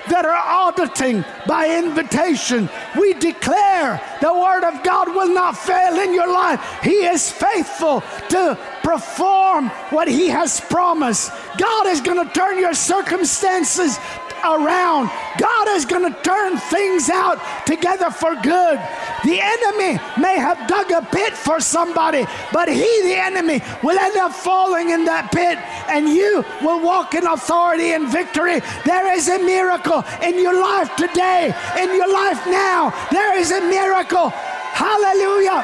[0.09, 2.69] that are auditing by invitation.
[2.97, 6.63] We declare the Word of God will not fail in your life.
[6.83, 11.31] He is faithful to perform what He has promised.
[11.57, 13.97] God is going to turn your circumstances
[14.43, 15.09] around.
[15.37, 18.79] God is going to turn things out together for good.
[19.23, 24.17] The enemy may have dug a pit for somebody, but he, the enemy, will end
[24.17, 25.57] up falling in that pit
[25.89, 28.61] and you will walk in authority and victory.
[28.85, 32.93] There is a miracle in your life today, in your life now.
[33.11, 34.29] There is a miracle.
[34.29, 35.63] Hallelujah.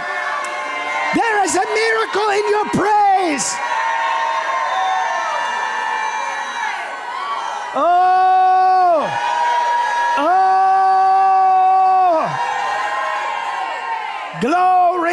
[1.13, 3.53] There is a miracle in your praise.
[7.73, 8.00] Oh!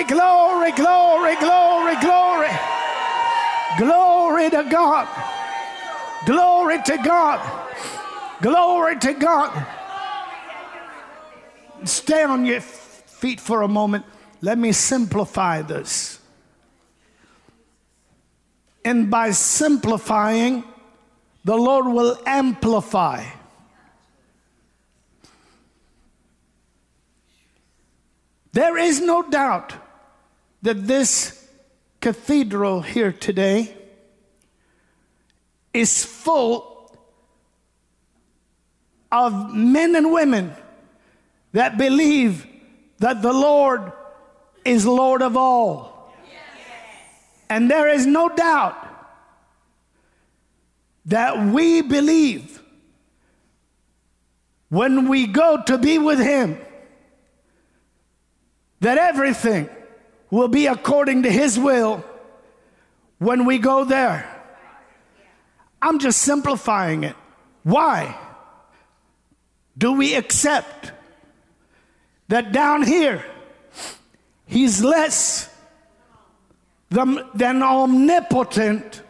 [0.04, 2.50] Glory, glory, glory, glory, glory.
[3.78, 5.08] Glory to God.
[6.26, 7.40] Glory to God.
[8.42, 9.66] Glory to God.
[11.84, 14.04] Stay on your feet for a moment.
[14.40, 16.20] Let me simplify this.
[18.84, 20.64] And by simplifying,
[21.44, 23.24] the Lord will amplify.
[28.52, 29.74] There is no doubt
[30.62, 31.48] that this
[32.00, 33.74] cathedral here today
[35.72, 36.96] is full
[39.10, 40.54] of men and women
[41.52, 42.46] that believe
[42.98, 43.92] that the Lord
[44.64, 46.12] is Lord of all.
[47.50, 48.76] And there is no doubt
[51.06, 52.62] that we believe
[54.68, 56.58] when we go to be with Him
[58.80, 59.70] that everything
[60.30, 62.04] will be according to His will
[63.18, 64.34] when we go there.
[65.80, 67.16] I'm just simplifying it.
[67.62, 68.16] Why?
[69.76, 70.92] Do we accept
[72.28, 73.24] that down here,
[74.46, 75.48] he's less
[76.90, 79.02] than, omnipotent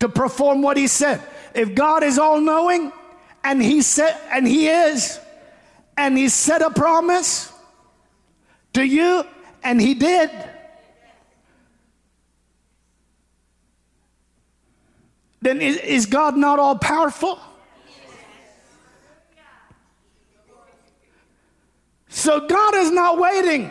[0.00, 1.22] to perform what he said.
[1.54, 2.92] If God is all knowing
[3.44, 5.18] and he said and he is
[5.96, 7.52] and he said a promise
[8.74, 9.24] to you
[9.66, 10.30] and he did
[15.42, 17.38] then is, is God not all powerful?
[22.08, 23.70] So God is not waiting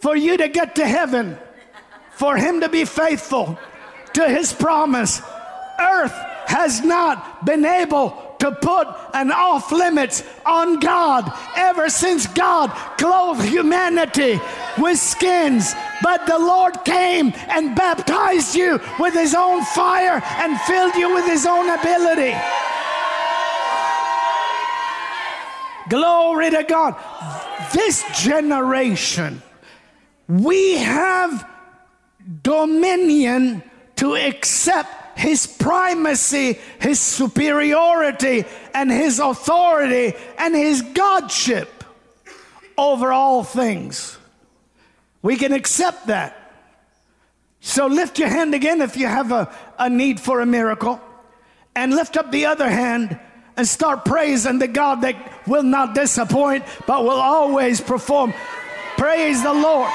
[0.00, 1.38] for you to get to heaven,
[2.12, 3.58] for Him to be faithful
[4.14, 5.22] to His promise.
[5.78, 6.12] Earth
[6.46, 13.44] has not been able to put an off limits on God ever since God clothed
[13.44, 14.40] humanity
[14.78, 15.74] with skins.
[16.02, 21.26] But the Lord came and baptized you with His own fire and filled you with
[21.26, 22.36] His own ability.
[25.88, 26.94] Glory to God.
[27.72, 29.42] This generation,
[30.28, 31.46] we have
[32.42, 33.62] dominion
[33.96, 41.84] to accept his primacy, his superiority, and his authority, and his godship
[42.78, 44.16] over all things.
[45.20, 46.36] We can accept that.
[47.60, 50.98] So lift your hand again if you have a, a need for a miracle,
[51.76, 53.20] and lift up the other hand
[53.58, 58.32] and start praising the God that will not disappoint, but will always perform.
[58.96, 59.92] Praise the Lord.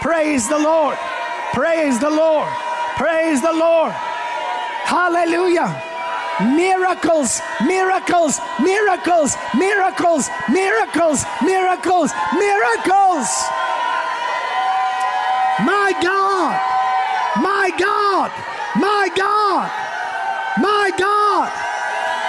[0.00, 0.98] Praise the Lord.
[1.52, 2.48] Praise the Lord.
[2.96, 3.94] Praise the Lord.
[4.86, 5.82] Hallelujah.
[6.54, 13.26] Miracles, miracles, miracles, miracles, miracles, miracles, miracles.
[15.66, 16.54] My God,
[17.42, 18.30] my God,
[18.78, 19.66] my God,
[20.62, 21.50] my God,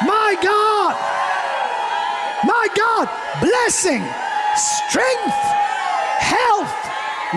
[0.01, 0.95] my God,
[2.43, 3.08] my God.
[3.39, 4.01] Blessing,
[4.58, 5.38] strength,
[6.26, 6.74] health,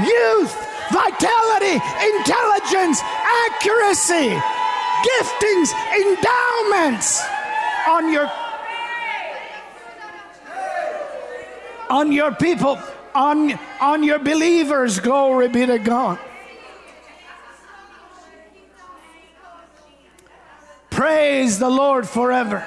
[0.00, 0.54] youth,
[0.90, 3.02] vitality, intelligence,
[3.44, 4.40] accuracy,
[5.04, 7.22] giftings, endowments
[7.88, 8.30] on your
[11.90, 12.78] on your people,
[13.14, 15.00] on, on your believers.
[15.00, 16.18] Glory be to God.
[20.88, 22.64] Praise the Lord forever.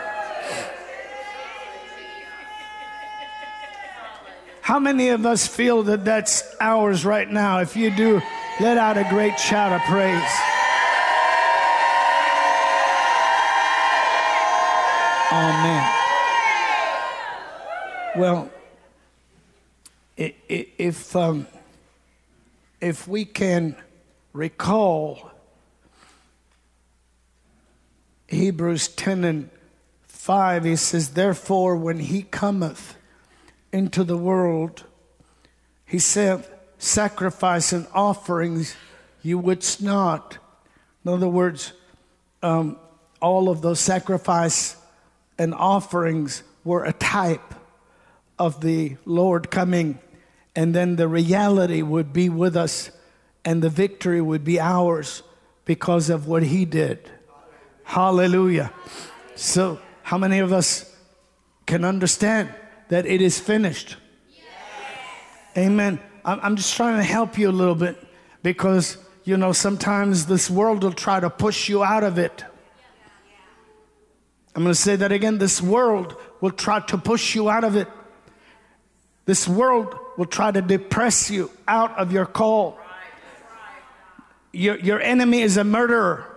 [4.62, 7.60] How many of us feel that that's ours right now?
[7.60, 8.22] If you do,
[8.60, 10.53] let out a great shout of praise.
[15.34, 15.94] Amen.
[18.16, 18.52] Well,
[20.16, 21.48] if um,
[22.80, 23.76] if we can
[24.32, 25.32] recall
[28.28, 29.50] Hebrews 10 and
[30.04, 32.96] 5, he says, Therefore, when he cometh
[33.72, 34.84] into the world,
[35.84, 36.46] he said,
[36.78, 38.76] Sacrifice and offerings
[39.24, 40.38] you wouldst not.
[41.04, 41.74] In other words,
[42.44, 42.78] um,
[43.20, 44.76] all of those sacrifice
[45.44, 47.54] and offerings were a type
[48.40, 50.00] of the Lord coming,
[50.56, 52.92] and then the reality would be with us,
[53.44, 55.22] and the victory would be ours
[55.66, 57.12] because of what He did.
[57.84, 58.72] Hallelujah.
[59.36, 60.96] So, how many of us
[61.66, 62.50] can understand
[62.88, 63.98] that it is finished?
[64.32, 64.46] Yes.
[65.58, 66.00] Amen.
[66.24, 67.98] I'm just trying to help you a little bit
[68.44, 72.46] because, you know, sometimes this world will try to push you out of it.
[74.56, 75.40] I'm going to say that again.
[75.40, 77.88] This world will try to push you out of it.
[79.26, 82.78] This world will try to depress you out of your call.
[84.52, 86.30] Your, your enemy is a murderer.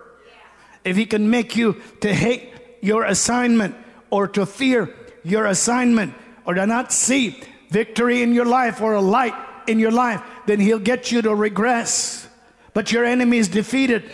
[0.85, 3.75] If he can make you to hate your assignment
[4.09, 4.95] or to fear
[5.25, 6.14] your assignment
[6.47, 9.35] or to not see victory in your life or a light
[9.67, 12.27] in your life, then he'll get you to regress.
[12.73, 14.11] But your enemy is defeated.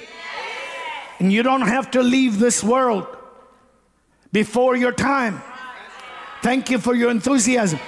[1.21, 3.07] And you don't have to leave this world
[4.33, 5.43] before your time.
[6.43, 7.79] Thank you for your enthusiasm.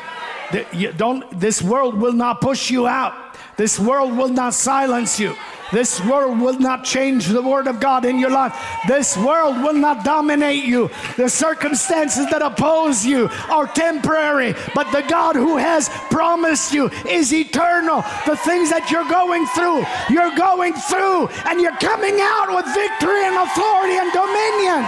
[0.97, 3.15] don't, this world will not push you out.
[3.57, 5.35] This world will not silence you.
[5.73, 8.55] This world will not change the word of God in your life.
[8.87, 10.91] This world will not dominate you.
[11.17, 17.33] The circumstances that oppose you are temporary, but the God who has promised you is
[17.33, 18.03] eternal.
[18.27, 19.83] The things that you're going through,
[20.15, 24.85] you're going through, and you're coming out with victory and authority and dominion.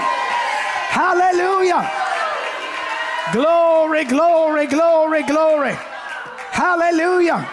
[0.97, 1.93] Hallelujah.
[3.31, 5.75] Glory, glory, glory, glory.
[6.53, 7.47] Hallelujah.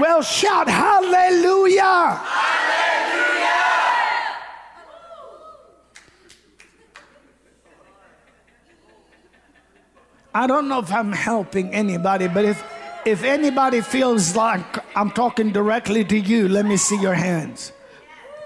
[0.00, 2.18] Well, shout hallelujah.
[2.18, 3.58] Hallelujah.
[10.34, 12.64] I don't know if I'm helping anybody, but if
[13.06, 14.66] if anybody feels like
[14.96, 17.70] I'm talking directly to you, let me see your hands.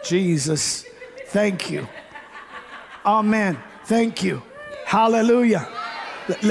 [0.05, 0.85] Jesus,
[1.29, 1.89] thank you.
[3.05, 3.59] Amen.
[3.85, 4.43] Thank you.
[4.87, 5.69] Hallelujah.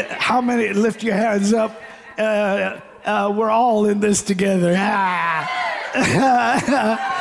[0.10, 1.82] How many lift your hands up?
[2.18, 4.76] Uh, uh, we're all in this together.
[4.78, 5.48] Ah.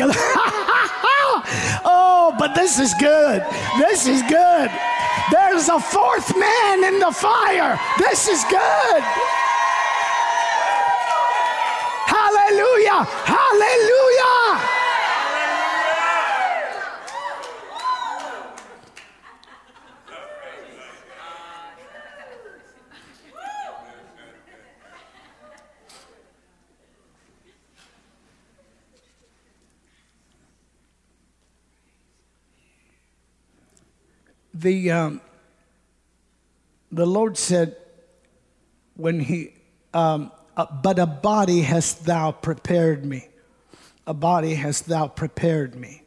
[1.84, 3.44] oh, but this is good.
[3.78, 4.70] This is good.
[5.30, 7.78] There's a fourth man in the fire.
[7.98, 9.02] This is good.
[12.06, 13.04] Hallelujah.
[13.04, 13.39] Hallelujah.
[34.60, 35.20] The um,
[36.92, 37.76] the Lord said
[38.94, 39.54] when He,
[39.94, 43.28] um, uh, but a body hast thou prepared me.
[44.06, 46.02] A body hast thou prepared me.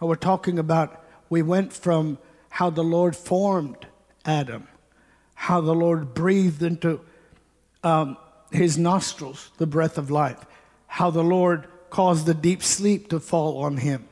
[0.00, 2.18] Now we're talking about we went from
[2.50, 3.86] how the Lord formed
[4.24, 4.68] Adam,
[5.34, 7.00] how the Lord breathed into
[7.82, 8.16] um,
[8.52, 10.44] his nostrils the breath of life,
[10.86, 14.08] how the Lord caused the deep sleep to fall on him,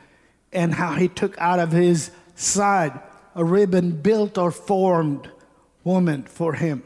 [0.53, 2.99] and how he took out of his side
[3.35, 5.31] a ribbon built or formed
[5.83, 6.83] woman for him.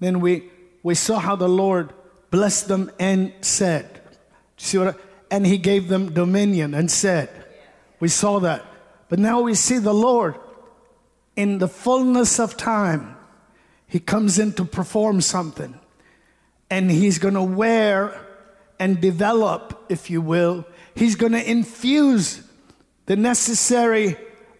[0.00, 0.50] Then we,
[0.82, 1.92] we saw how the Lord
[2.30, 4.00] blessed them and said,
[4.56, 4.94] see what I,
[5.30, 7.28] and he gave them dominion and said,
[8.00, 8.64] we saw that.
[9.08, 10.36] But now we see the Lord
[11.36, 13.16] in the fullness of time.
[13.86, 15.78] He comes in to perform something.
[16.70, 18.20] And he's going to wear
[18.78, 20.66] and develop, if you will.
[20.94, 22.42] He's going to infuse
[23.06, 24.16] the necessary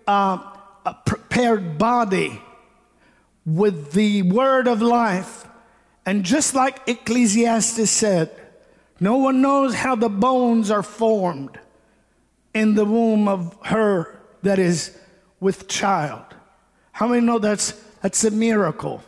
[0.06, 0.38] uh,
[0.84, 2.40] a prepared body
[3.44, 5.46] with the word of life.
[6.04, 8.30] And just like Ecclesiastes said,
[9.00, 11.58] no one knows how the bones are formed
[12.52, 14.96] in the womb of her that is
[15.40, 16.24] with child.
[16.92, 17.72] How many know that's
[18.02, 19.02] that's a miracle?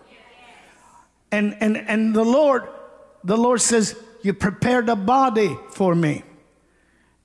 [1.33, 2.69] And and and the Lord,
[3.25, 6.23] the Lord says, You prepared a body for me.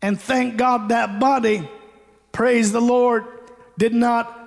[0.02, 1.70] And thank God that body,
[2.32, 3.26] praise the Lord,
[3.78, 4.42] did not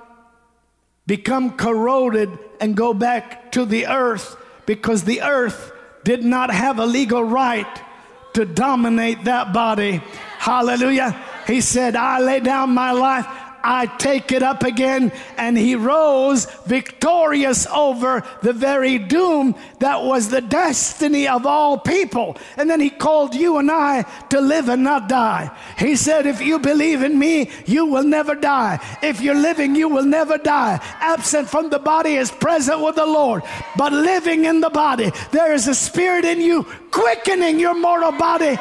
[1.07, 5.73] become corroded and go back to the earth because the earth
[6.05, 7.83] did not have a legal right
[8.35, 10.03] to dominate that body.
[10.39, 11.19] Hallelujah.
[11.47, 13.27] He said, I lay down my life
[13.63, 15.13] I take it up again.
[15.37, 22.37] And he rose victorious over the very doom that was the destiny of all people.
[22.57, 25.51] And then he called you and I to live and not die.
[25.79, 28.81] He said, If you believe in me, you will never die.
[29.03, 30.81] If you're living, you will never die.
[31.01, 33.43] Absent from the body is present with the Lord,
[33.77, 38.57] but living in the body, there is a spirit in you quickening your mortal body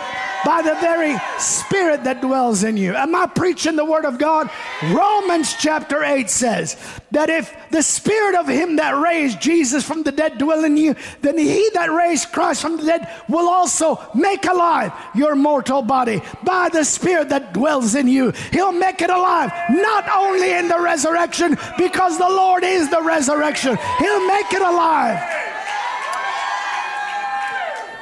[0.45, 2.95] by the very spirit that dwells in you.
[2.95, 4.49] Am I preaching the word of God?
[4.95, 6.77] Romans chapter 8 says
[7.11, 10.95] that if the spirit of him that raised Jesus from the dead dwell in you,
[11.21, 16.21] then he that raised Christ from the dead will also make alive your mortal body
[16.43, 18.31] by the spirit that dwells in you.
[18.51, 23.77] He'll make it alive, not only in the resurrection, because the Lord is the resurrection.
[23.99, 25.37] He'll make it alive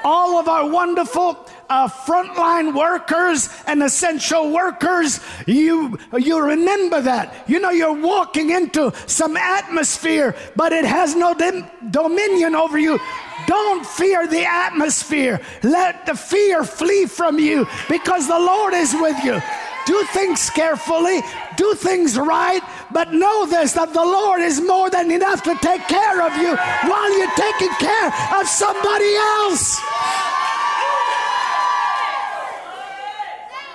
[0.05, 7.33] all of our wonderful uh, frontline workers and essential workers, you, you remember that.
[7.47, 12.99] You know, you're walking into some atmosphere, but it has no dim- dominion over you.
[13.47, 15.39] Don't fear the atmosphere.
[15.63, 19.41] Let the fear flee from you because the Lord is with you.
[19.85, 21.21] Do things carefully,
[21.57, 22.61] do things right,
[22.91, 26.55] but know this that the Lord is more than enough to take care of you
[26.89, 29.79] while you're taking care of somebody else.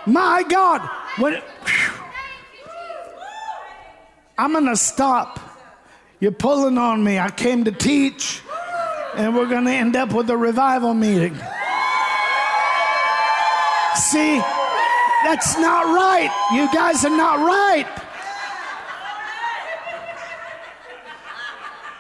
[0.07, 0.89] My God,
[1.19, 1.43] when,
[4.39, 5.39] I'm going to stop.
[6.19, 7.19] You're pulling on me.
[7.19, 8.43] I came to teach,
[9.15, 11.35] and we're going to end up with a revival meeting.
[13.95, 14.39] See,
[15.25, 16.31] that's not right.
[16.55, 17.87] You guys are not right.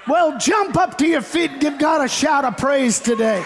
[0.09, 3.44] Well, jump up to your feet and give God a shout of praise today.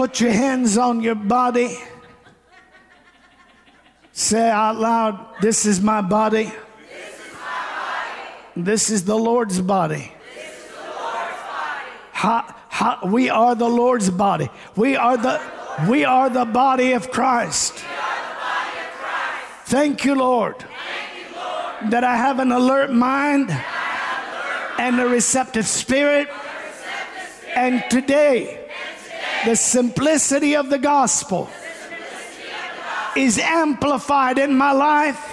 [0.00, 1.76] Put your hands on your body.
[4.12, 6.44] Say out loud, This is my body.
[8.56, 9.08] This is, body.
[9.08, 10.12] The Lord's body.
[10.34, 10.86] This is the
[12.24, 12.62] Lord's
[13.02, 13.10] body.
[13.12, 14.48] We are the Lord's body.
[14.74, 15.38] We are the
[15.86, 17.74] we are the body of Christ.
[19.66, 20.64] Thank you, Lord,
[21.90, 23.50] that I have an alert mind
[24.78, 26.26] and a receptive spirit.
[27.54, 28.59] And today,
[29.44, 31.48] the simplicity of the gospel
[33.16, 35.26] is amplified in my life.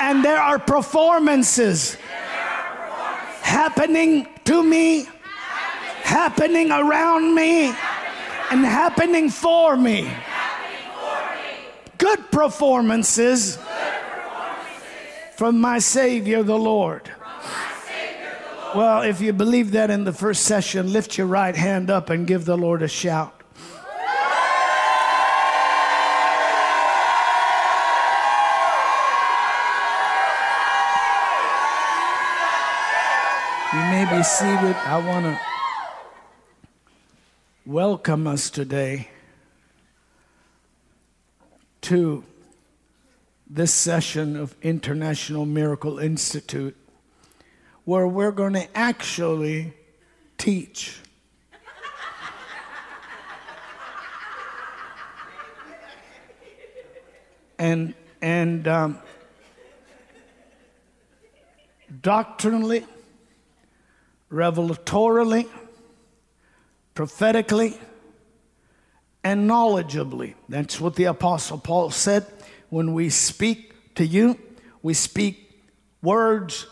[0.00, 1.96] And there are performances
[3.40, 5.08] happening to me,
[6.02, 7.66] happening around me,
[8.50, 10.10] and happening for me.
[11.98, 13.58] Good performances
[15.36, 17.10] from my Savior the Lord.
[18.74, 22.26] Well, if you believe that in the first session, lift your right hand up and
[22.26, 23.34] give the Lord a shout.
[33.74, 34.76] You may be seated.
[34.86, 35.38] I want to
[37.66, 39.08] welcome us today
[41.82, 42.24] to
[43.50, 46.81] this session of International Miracle Institute
[47.84, 49.72] where we're going to actually
[50.38, 50.98] teach.
[57.58, 58.98] and and um,
[62.00, 62.84] doctrinally,
[64.30, 65.48] revelatorily,
[66.94, 67.78] prophetically,
[69.22, 70.34] and knowledgeably.
[70.48, 72.26] That's what the Apostle Paul said.
[72.70, 74.38] When we speak to you,
[74.82, 75.62] we speak
[76.02, 76.66] words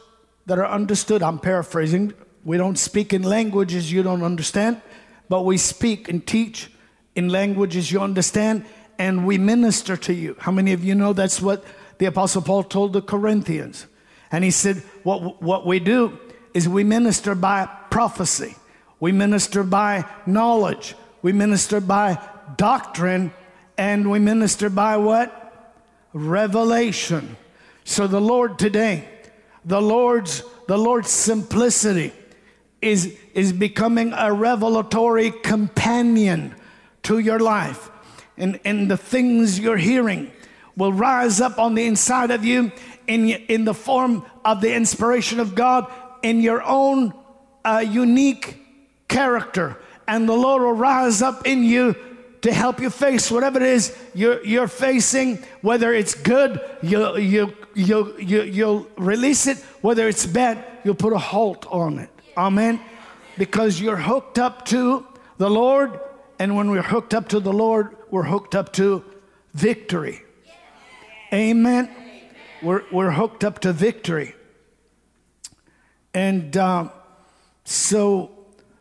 [0.50, 1.22] that are understood.
[1.22, 2.12] I'm paraphrasing.
[2.44, 4.82] We don't speak in languages you don't understand,
[5.28, 6.72] but we speak and teach
[7.14, 8.64] in languages you understand,
[8.98, 10.34] and we minister to you.
[10.40, 11.64] How many of you know that's what
[11.98, 13.86] the Apostle Paul told the Corinthians?
[14.32, 16.18] And he said, What, what we do
[16.52, 18.56] is we minister by prophecy,
[18.98, 22.18] we minister by knowledge, we minister by
[22.56, 23.32] doctrine,
[23.78, 25.76] and we minister by what?
[26.12, 27.36] Revelation.
[27.84, 29.04] So the Lord today,
[29.64, 32.12] the Lord's the Lord's simplicity
[32.80, 36.54] is, is becoming a revelatory companion
[37.02, 37.90] to your life.
[38.36, 40.30] And, and the things you're hearing
[40.76, 42.70] will rise up on the inside of you
[43.08, 45.90] in, in the form of the inspiration of God
[46.22, 47.12] in your own
[47.64, 48.56] uh, unique
[49.08, 49.76] character.
[50.06, 51.96] And the Lord will rise up in you
[52.42, 57.54] to help you face whatever it is you're, you're facing, whether it's good, you, you,
[57.74, 62.10] you, you, you'll release it, whether it's bad, you'll put a halt on it.
[62.36, 62.80] Amen.
[63.38, 65.06] Because you're hooked up to
[65.38, 65.98] the Lord,
[66.38, 69.04] and when we're hooked up to the Lord, we're hooked up to
[69.54, 70.22] victory.
[71.32, 71.90] Amen.
[72.62, 74.34] We're, we're hooked up to victory.
[76.12, 76.88] And uh,
[77.64, 78.32] so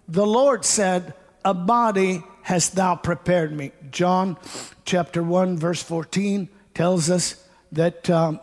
[0.08, 1.14] the Lord said,
[1.46, 3.72] A body hast thou prepared me.
[3.92, 4.38] John
[4.86, 8.40] chapter 1, verse 14 tells us that, um,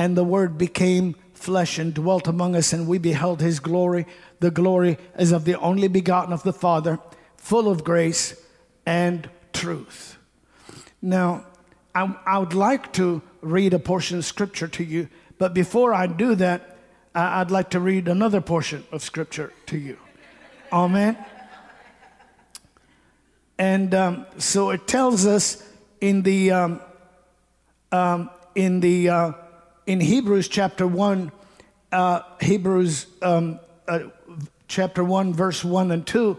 [0.00, 4.06] and the word became flesh and dwelt among us, and we beheld his glory.
[4.40, 6.98] The glory as of the only begotten of the Father,
[7.36, 8.34] full of grace
[8.86, 10.16] and truth.
[11.02, 11.44] Now,
[11.94, 16.06] I, I would like to read a portion of scripture to you, but before I
[16.06, 16.78] do that,
[17.14, 19.98] I- I'd like to read another portion of scripture to you.
[20.72, 21.18] Amen.
[23.58, 25.62] And um, so it tells us
[26.00, 26.80] in the um,
[27.92, 29.32] um, in the uh,
[29.86, 31.32] in Hebrews chapter one,
[31.92, 34.00] uh, Hebrews um, uh,
[34.68, 36.38] chapter one, verse one and two,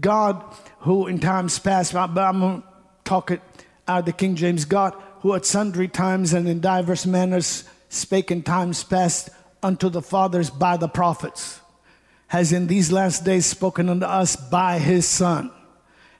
[0.00, 0.42] God,
[0.80, 2.68] who in times past, but I'm going to
[3.04, 3.40] talk it
[3.88, 8.30] out of the King James, God, who at sundry times and in diverse manners spake
[8.30, 9.30] in times past
[9.62, 11.60] unto the fathers by the prophets,
[12.28, 15.50] has in these last days spoken unto us by his Son.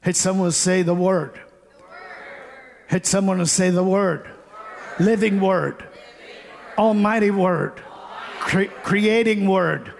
[0.02, 1.40] Hit someone say the word.
[2.88, 4.30] Hit someone say the word.
[4.98, 5.84] Living word.
[6.78, 7.82] Almighty word.
[8.38, 9.92] Cre- creating word.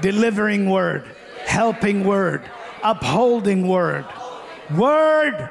[0.00, 1.04] Delivering word.
[1.44, 2.42] Helping word.
[2.82, 4.06] Upholding word.
[4.76, 5.50] Word.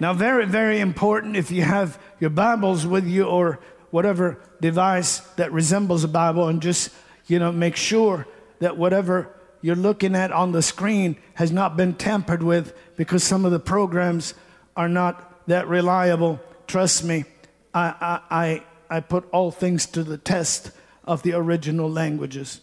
[0.00, 3.60] Now, very, very important if you have your Bibles with you or
[3.90, 6.90] whatever device that resembles a Bible, and just,
[7.26, 8.26] you know, make sure
[8.60, 9.28] that whatever
[9.60, 13.58] you're looking at on the screen has not been tampered with because some of the
[13.58, 14.34] programs
[14.76, 16.38] are not that reliable.
[16.66, 17.24] Trust me,
[17.72, 20.70] I, I, I, put all things to the test
[21.06, 22.60] of the original languages.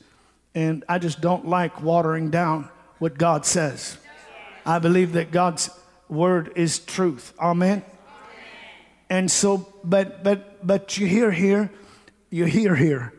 [0.54, 2.70] And I just don't like watering down
[3.00, 3.98] what God says.
[4.64, 5.72] I believe that God's
[6.08, 7.34] word is truth.
[7.40, 7.84] Amen.
[9.10, 11.72] And so, but but but you hear here,
[12.30, 13.12] you hear here.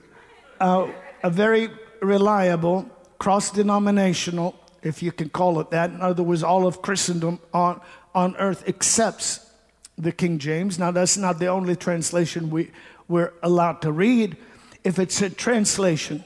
[0.60, 0.86] Uh,
[1.24, 1.68] a very
[2.00, 2.88] reliable,
[3.18, 5.90] cross denominational, if you can call it that.
[5.90, 7.80] In other words, all of Christendom on,
[8.14, 9.50] on earth accepts
[9.96, 10.78] the King James.
[10.78, 12.70] Now, that's not the only translation we,
[13.08, 14.36] we're allowed to read.
[14.84, 16.24] If it's a translation,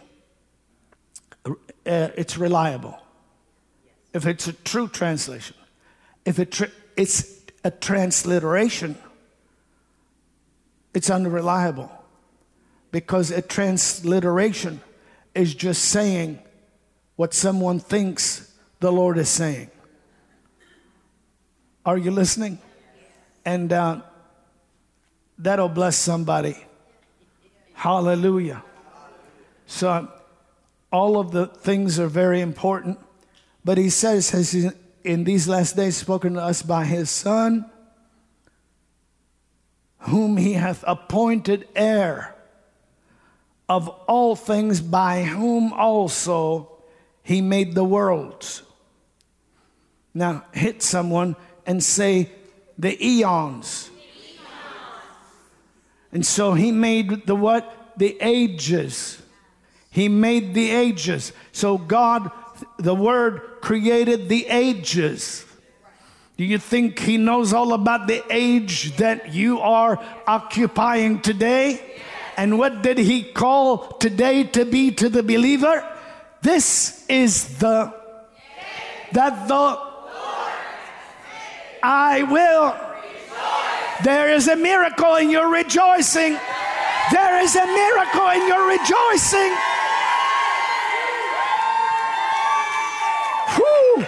[1.46, 1.52] uh,
[1.84, 2.98] it's reliable.
[4.12, 5.56] If it's a true translation,
[6.24, 8.96] if it tra- it's a transliteration,
[10.94, 11.90] it's unreliable
[12.90, 14.80] because a transliteration
[15.34, 16.38] is just saying
[17.16, 18.41] what someone thinks
[18.82, 19.70] the Lord is saying.
[21.86, 22.58] Are you listening?
[23.44, 24.02] And uh,
[25.38, 26.56] that'll bless somebody.
[27.74, 28.62] Hallelujah.
[29.66, 30.08] So,
[30.92, 32.98] all of the things are very important.
[33.64, 34.74] But he says, has
[35.04, 37.70] in these last days spoken to us by his Son,
[39.98, 42.34] whom he hath appointed heir
[43.68, 46.68] of all things, by whom also
[47.22, 48.62] he made the worlds.
[50.14, 51.36] Now, hit someone
[51.66, 52.30] and say,
[52.78, 53.90] the eons.
[56.12, 57.94] And so he made the what?
[57.96, 59.22] The ages.
[59.90, 61.32] He made the ages.
[61.52, 62.30] So God,
[62.78, 65.44] the Word, created the ages.
[66.36, 72.00] Do you think He knows all about the age that you are occupying today?
[72.36, 75.86] And what did He call today to be to the believer?
[76.40, 77.94] This is the
[79.12, 79.91] that the
[81.82, 82.74] I will.
[84.04, 86.38] There is a miracle in your rejoicing.
[87.12, 89.52] There is a miracle in your rejoicing.
[93.54, 94.06] Whew.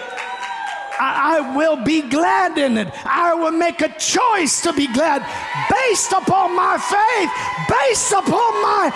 [0.98, 2.88] I, I will be glad in it.
[3.04, 5.22] I will make a choice to be glad
[5.70, 7.30] based upon my faith,
[7.68, 8.90] based upon my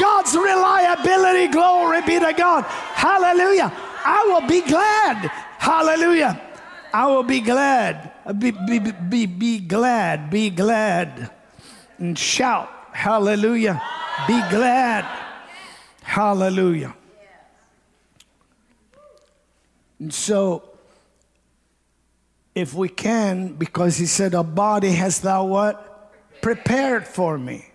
[0.00, 1.48] God's reliability.
[1.48, 2.64] Glory be to God.
[2.64, 3.72] Hallelujah.
[4.04, 5.28] I will be glad.
[5.58, 6.40] Hallelujah.
[6.92, 8.09] I will be glad.
[8.38, 10.30] Be, be, be, be glad.
[10.30, 11.30] Be glad.
[11.98, 13.80] And shout, Hallelujah.
[14.26, 15.06] Be glad.
[16.02, 16.94] Hallelujah.
[19.98, 20.64] And so,
[22.54, 26.12] if we can, because he said, A body has thou what?
[26.42, 27.66] Prepared for me.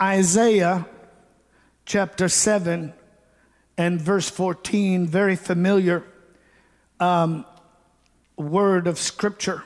[0.00, 0.86] Isaiah
[1.86, 2.92] chapter 7
[3.78, 6.04] and verse 14, very familiar.
[7.00, 7.46] Um,
[8.36, 9.64] word of Scripture,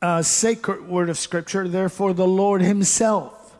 [0.00, 1.68] a sacred word of Scripture.
[1.68, 3.56] Therefore, the Lord Himself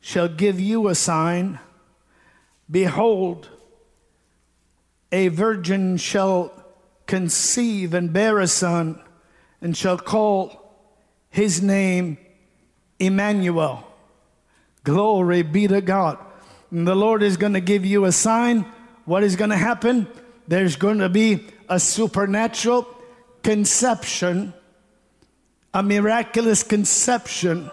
[0.00, 1.58] shall give you a sign.
[2.70, 3.48] Behold,
[5.10, 6.52] a virgin shall
[7.06, 9.00] conceive and bear a son,
[9.60, 10.74] and shall call
[11.28, 12.16] his name
[12.98, 13.86] Emmanuel.
[14.84, 16.18] Glory be to God.
[16.70, 18.64] And the Lord is going to give you a sign.
[19.04, 20.08] What is going to happen?
[20.48, 22.86] There's going to be a supernatural
[23.42, 24.52] conception,
[25.72, 27.70] a miraculous conception.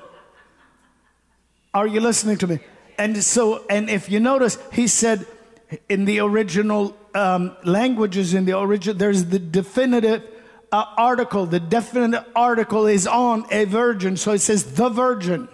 [1.74, 2.60] Are you listening to me?
[2.98, 5.28] And so, and if you notice, he said
[5.90, 10.24] in the original um, languages, in the original, there's the definitive
[10.72, 11.46] uh, article.
[11.46, 14.16] The definite article is on a virgin.
[14.16, 15.50] So it says the virgin.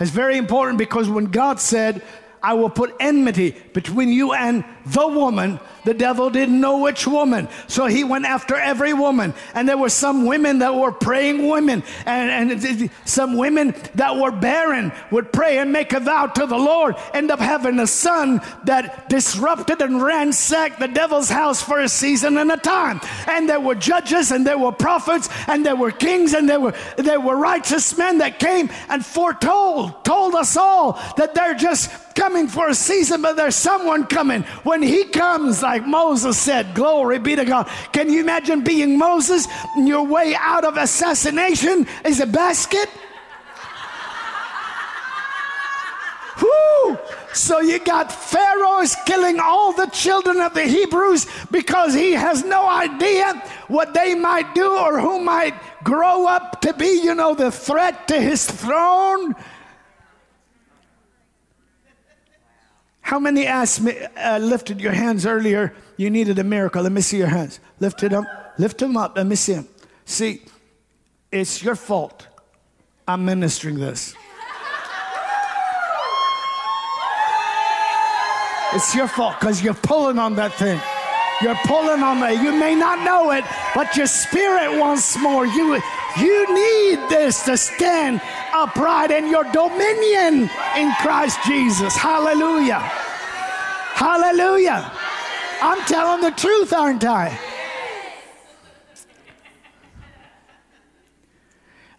[0.00, 2.00] It's very important because when God said,
[2.42, 5.60] I will put enmity between you and the woman.
[5.84, 7.48] The devil didn't know which woman.
[7.68, 9.34] So he went after every woman.
[9.54, 11.82] And there were some women that were praying women.
[12.04, 16.56] And, and some women that were barren would pray and make a vow to the
[16.56, 21.88] Lord, end up having a son that disrupted and ransacked the devil's house for a
[21.88, 23.00] season and a time.
[23.28, 26.74] And there were judges and there were prophets and there were kings and there were,
[26.96, 32.48] there were righteous men that came and foretold, told us all that they're just coming
[32.48, 34.42] for a season, but there's someone coming.
[34.62, 37.68] When he comes, like Moses said, glory be to God.
[37.92, 39.46] Can you imagine being Moses
[39.76, 42.88] your way out of assassination is a basket?
[46.40, 46.98] Whoo!
[47.34, 52.44] So you got Pharaoh is killing all the children of the Hebrews because he has
[52.44, 57.34] no idea what they might do or who might grow up to be, you know,
[57.34, 59.34] the threat to his throne.
[63.02, 65.74] How many asked me, uh, lifted your hands earlier?
[65.96, 66.82] You needed a miracle.
[66.82, 67.60] Let me see your hands.
[67.78, 68.24] Lift it up.
[68.58, 69.16] Lift them up.
[69.16, 69.68] Let me see them.
[70.04, 70.42] See,
[71.30, 72.26] it's your fault.
[73.06, 74.14] I'm ministering this.
[78.74, 80.80] It's your fault because you're pulling on that thing.
[81.42, 82.42] You're pulling on that.
[82.42, 83.44] You may not know it,
[83.74, 85.44] but your spirit wants more.
[85.44, 85.74] You,
[86.18, 88.20] You need this to stand
[88.52, 91.96] upright in your dominion in Christ Jesus.
[91.96, 92.80] Hallelujah.
[93.94, 94.90] Hallelujah.
[95.62, 97.38] I'm telling the truth, aren't I?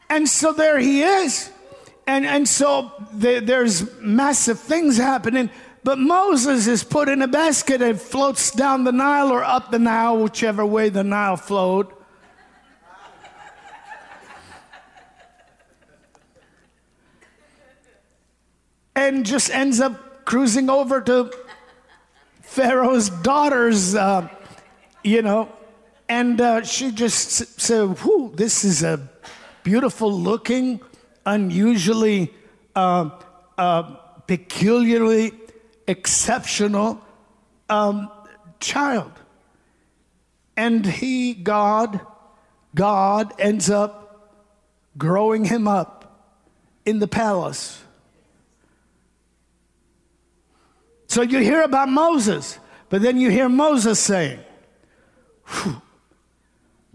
[0.10, 1.50] And so there he is.
[2.06, 5.50] And, and so the, there's massive things happening.
[5.84, 9.80] But Moses is put in a basket and floats down the Nile or up the
[9.80, 11.88] Nile, whichever way the Nile flowed.
[18.96, 21.32] And just ends up cruising over to
[22.42, 24.28] Pharaoh's daughter's, uh,
[25.04, 25.52] you know,
[26.08, 29.10] and uh, she just said, Whew, this is a
[29.64, 30.82] beautiful looking,
[31.26, 32.32] unusually,
[32.76, 33.10] uh,
[33.58, 33.84] uh,
[34.28, 35.32] peculiarly
[35.88, 37.02] exceptional
[37.70, 38.12] um,
[38.60, 39.12] child.
[40.56, 42.00] And he, God,
[42.76, 44.40] God ends up
[44.98, 46.30] growing him up
[46.86, 47.83] in the palace.
[51.14, 52.58] So you hear about Moses,
[52.90, 54.40] but then you hear Moses saying,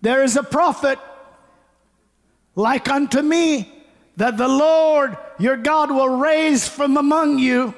[0.03, 0.99] There is a prophet
[2.57, 3.73] like unto me
[4.16, 7.73] that the Lord your God will raise from among you.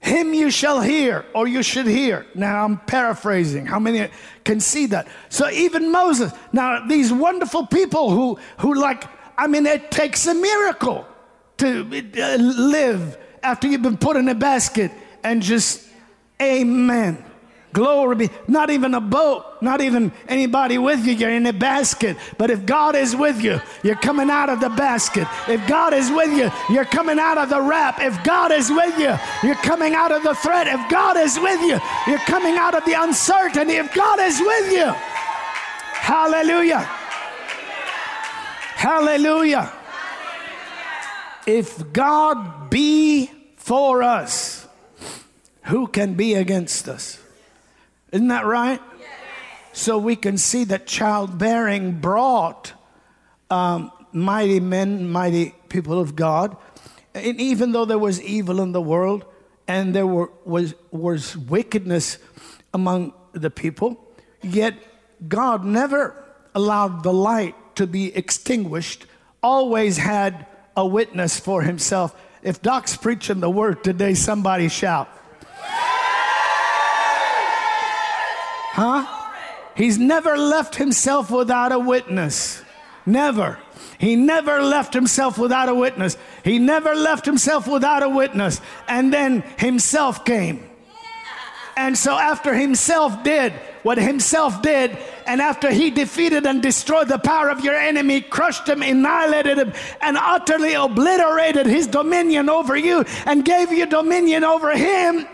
[0.00, 2.26] Him you shall hear, or you should hear.
[2.34, 3.64] Now I'm paraphrasing.
[3.64, 4.10] How many
[4.44, 5.08] can see that?
[5.30, 6.30] So even Moses.
[6.52, 9.04] Now these wonderful people who who like.
[9.38, 11.08] I mean, it takes a miracle
[11.58, 14.90] to live after you've been put in a basket
[15.22, 15.86] and just,
[16.40, 17.24] amen.
[17.74, 18.30] Glory be.
[18.46, 21.12] Not even a boat, not even anybody with you.
[21.12, 22.16] You're in a basket.
[22.38, 25.26] But if God is with you, you're coming out of the basket.
[25.48, 28.00] If God is with you, you're coming out of the wrap.
[28.00, 30.68] If God is with you, you're coming out of the threat.
[30.68, 33.74] If God is with you, you're coming out of the uncertainty.
[33.74, 34.94] If God is with you,
[35.94, 36.88] hallelujah.
[38.76, 39.72] Hallelujah.
[41.46, 44.66] If God be for us,
[45.64, 47.18] who can be against us?
[48.12, 48.80] Isn't that right?
[49.72, 52.72] So we can see that childbearing brought
[53.50, 56.56] um, mighty men, mighty people of God.
[57.12, 59.24] And even though there was evil in the world
[59.66, 62.18] and there were, was, was wickedness
[62.72, 64.74] among the people, yet
[65.26, 66.24] God never
[66.54, 69.06] allowed the light to be extinguished,
[69.42, 70.46] always had
[70.76, 72.14] a witness for himself.
[72.42, 75.08] If Doc's preaching the word today, somebody shout.
[78.76, 79.30] Huh?
[79.76, 82.62] He's never left himself without a witness.
[83.06, 83.58] Never.
[83.98, 86.16] He never left himself without a witness.
[86.42, 88.60] He never left himself without a witness.
[88.88, 90.68] And then himself came.
[91.76, 93.52] And so, after himself did
[93.84, 98.66] what himself did, and after he defeated and destroyed the power of your enemy, crushed
[98.66, 104.74] him, annihilated him, and utterly obliterated his dominion over you, and gave you dominion over
[104.74, 105.26] him,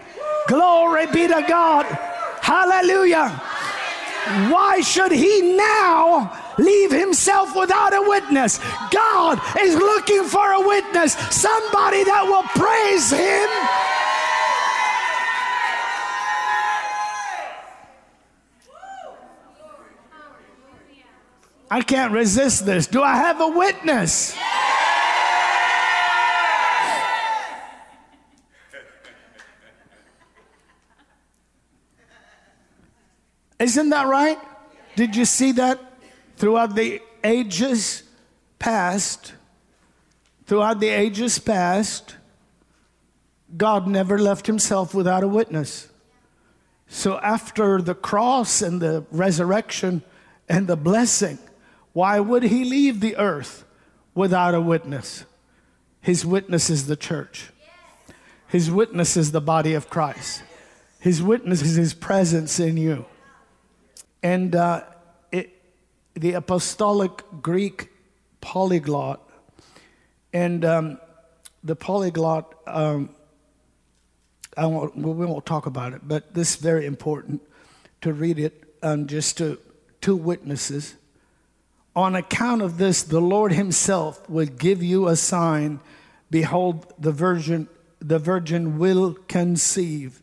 [0.48, 1.86] glory be to God.
[2.42, 3.28] Hallelujah.
[4.50, 8.58] Why should he now leave himself without a witness?
[8.90, 13.48] God is looking for a witness, somebody that will praise him
[21.70, 22.88] I can't resist this.
[22.88, 24.36] Do I have a witness?
[33.60, 34.38] Isn't that right?
[34.96, 35.78] Did you see that
[36.36, 38.02] throughout the ages
[38.58, 39.34] past?
[40.46, 42.16] Throughout the ages past,
[43.56, 45.88] God never left himself without a witness.
[46.88, 50.02] So after the cross and the resurrection
[50.48, 51.38] and the blessing,
[51.92, 53.64] why would he leave the earth
[54.14, 55.24] without a witness?
[56.00, 57.50] His witness is the church.
[58.48, 60.42] His witness is the body of Christ.
[60.98, 63.06] His witness is his presence in you.
[64.22, 64.84] And uh,
[65.32, 65.50] it,
[66.14, 67.88] the apostolic Greek
[68.40, 69.20] polyglot,
[70.32, 70.98] and um,
[71.64, 73.10] the polyglot, um,
[74.56, 77.42] I won't, we won't talk about it, but this is very important
[78.02, 79.58] to read it um, just to
[80.00, 80.96] two witnesses
[81.94, 85.80] on account of this, the Lord Himself will give you a sign.
[86.30, 87.68] Behold, the virgin,
[87.98, 90.22] the virgin will conceive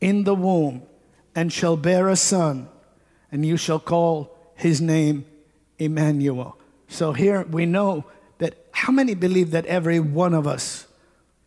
[0.00, 0.82] in the womb
[1.34, 2.68] and shall bear a son,
[3.30, 5.26] and you shall call his name
[5.78, 6.56] Emmanuel.
[6.88, 8.04] So here we know
[8.38, 10.86] that how many believe that every one of us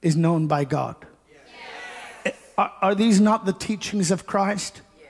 [0.01, 0.95] is known by God?
[2.23, 2.35] Yes.
[2.57, 4.81] Are, are, these not the teachings of Christ?
[4.99, 5.09] Yes.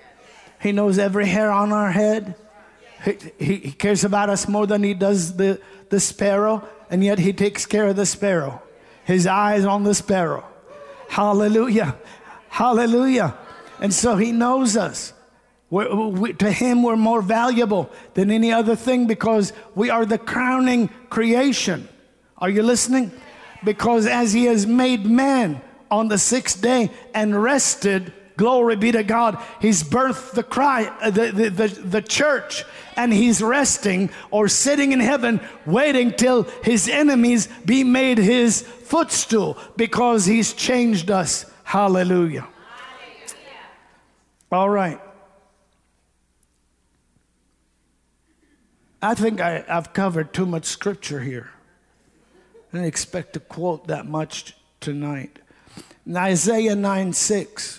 [0.62, 2.36] He knows every hair on our head.
[3.04, 7.32] He, he, cares about us more than he does the, the sparrow, and yet he
[7.32, 8.62] takes care of the sparrow.
[9.06, 10.46] His eyes on the sparrow.
[11.08, 11.96] Hallelujah.
[12.50, 13.38] Hallelujah.
[13.80, 15.14] And so he knows us.
[15.70, 20.18] We're, we, to him, we're more valuable than any other thing because we are the
[20.18, 21.88] crowning creation.
[22.38, 23.12] Are you listening?
[23.64, 29.04] Because as he has made man on the sixth day and rested, glory be to
[29.04, 32.64] God, he's birthed the, cry, uh, the, the, the, the church
[32.96, 39.58] and he's resting or sitting in heaven waiting till his enemies be made his footstool
[39.76, 41.52] because he's changed us.
[41.66, 42.48] Hallelujah.
[44.50, 45.02] All right.
[49.02, 51.50] I think I, have covered too much scripture here.
[52.72, 55.40] I didn't expect to quote that much tonight.
[56.06, 57.79] In Isaiah 9 6,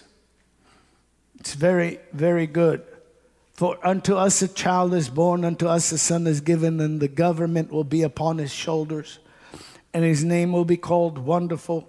[1.41, 2.85] it's very, very good.
[3.55, 7.09] For unto us a child is born, unto us a son is given, and the
[7.09, 9.19] government will be upon his shoulders.
[9.93, 11.89] And his name will be called Wonderful,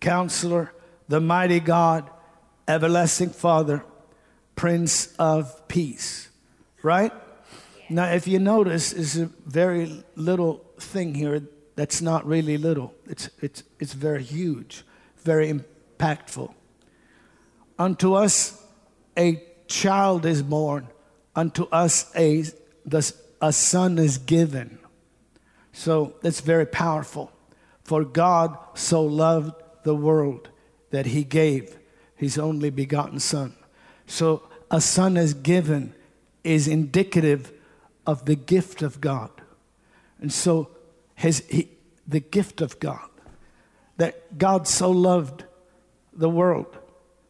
[0.00, 0.72] Counselor,
[1.08, 2.08] the Mighty God,
[2.68, 3.84] Everlasting Father,
[4.54, 6.28] Prince of Peace.
[6.82, 7.12] Right?
[7.88, 11.42] Now, if you notice, is a very little thing here
[11.74, 12.94] that's not really little.
[13.06, 14.84] It's, it's, it's very huge,
[15.22, 16.54] very impactful.
[17.78, 18.63] Unto us
[19.16, 20.88] a child is born,
[21.34, 22.44] unto us a,
[23.40, 24.78] a son is given.
[25.72, 27.32] So it's very powerful.
[27.82, 30.48] For God so loved the world
[30.90, 31.76] that he gave
[32.16, 33.54] his only begotten son.
[34.06, 35.94] So a son is given
[36.42, 37.52] is indicative
[38.06, 39.30] of the gift of God.
[40.20, 40.68] And so
[41.14, 41.70] his, he,
[42.06, 43.08] the gift of God,
[43.96, 45.44] that God so loved
[46.12, 46.78] the world.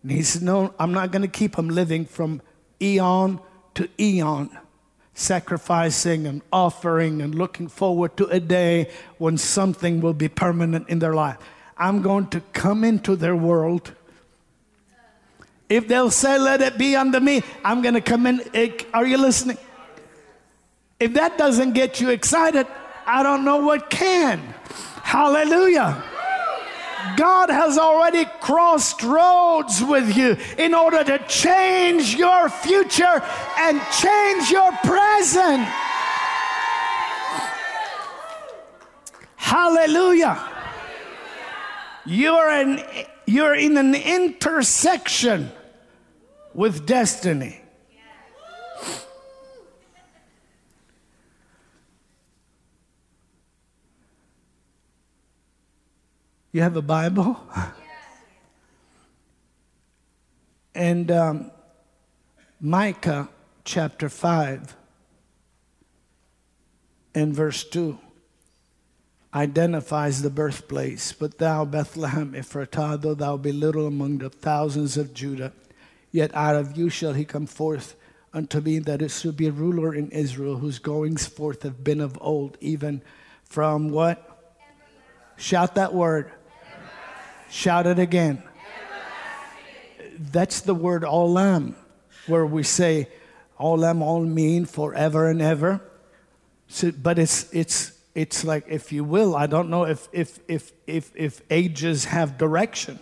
[0.05, 2.43] And he said, No, I'm not going to keep him living from
[2.81, 3.41] eon
[3.75, 4.57] to eon,
[5.15, 10.99] sacrificing and offering and looking forward to a day when something will be permanent in
[10.99, 11.39] their life.
[11.79, 13.93] I'm going to come into their world.
[15.71, 18.43] If they'll say, Let it be unto me, I'm going to come in.
[18.93, 19.57] Are you listening?
[21.01, 22.67] If that doesn't get you excited,
[23.07, 24.39] I don't know what can.
[25.03, 26.05] Hallelujah.
[27.17, 33.23] God has already crossed roads with you in order to change your future
[33.59, 35.67] and change your present.
[39.37, 40.43] Hallelujah.
[42.07, 42.83] You're, an,
[43.27, 45.51] you're in an intersection
[46.53, 47.64] with destiny.
[56.55, 57.37] You have a Bible?
[60.77, 61.53] And um,
[62.61, 63.29] Micah
[63.63, 64.75] chapter 5
[67.15, 67.97] and verse 2
[69.33, 71.13] identifies the birthplace.
[71.13, 75.53] But thou, Bethlehem Ephratah, though thou be little among the thousands of Judah,
[76.11, 77.95] yet out of you shall he come forth
[78.33, 82.01] unto me that is to be a ruler in Israel, whose goings forth have been
[82.01, 83.01] of old, even
[83.45, 84.57] from what?
[85.37, 86.33] Shout that word
[87.51, 88.43] Shout it again.
[90.19, 91.75] That's the word olam,
[92.27, 93.09] where we say
[93.59, 95.81] olam all mean forever and ever.
[96.69, 100.73] So, but it's it's it's like if you will, I don't know if if if
[100.87, 102.99] if if ages have direction.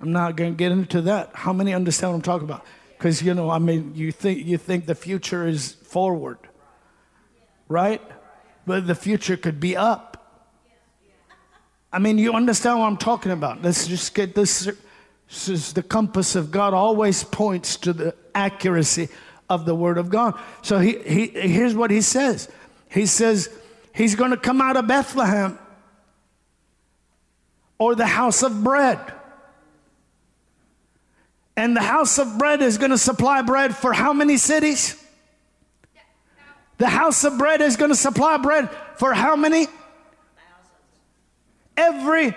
[0.00, 1.30] I'm not going to get into that.
[1.34, 2.64] How many understand what I'm talking about?
[2.96, 6.38] Because you know, I mean, you think you think the future is forward,
[7.68, 8.02] right?
[8.66, 10.15] But the future could be up.
[11.96, 13.62] I mean, you understand what I'm talking about.
[13.62, 14.68] Let's just get this.
[15.28, 19.08] This is the compass of God always points to the accuracy
[19.48, 20.38] of the Word of God.
[20.60, 22.50] So he, he, here's what he says
[22.90, 23.48] He says,
[23.94, 25.58] He's going to come out of Bethlehem
[27.78, 29.00] or the house of bread.
[31.56, 35.02] And the house of bread is going to supply bread for how many cities?
[36.76, 39.66] The house of bread is going to supply bread for how many?
[41.76, 42.34] Every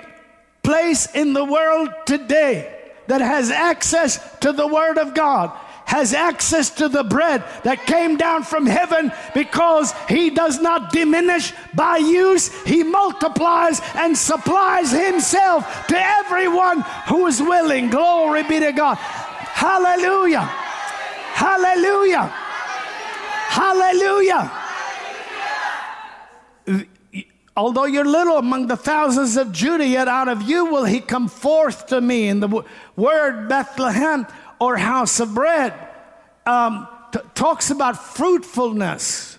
[0.63, 2.75] place in the world today
[3.07, 5.51] that has access to the Word of God
[5.89, 11.51] has access to the bread that came down from heaven because he does not diminish
[11.73, 12.53] by use.
[12.63, 17.89] He multiplies and supplies himself to everyone who is willing.
[17.89, 18.97] Glory be to God.
[18.97, 20.41] Hallelujah.
[21.33, 22.31] Hallelujah.
[23.49, 24.58] Hallelujah.
[27.59, 31.27] Although you're little among the thousands of Judah, yet out of you will he come
[31.27, 32.29] forth to me.
[32.29, 32.63] In the
[32.95, 34.25] word Bethlehem
[34.61, 35.73] or house of bread,
[36.45, 39.37] um, t- talks about fruitfulness.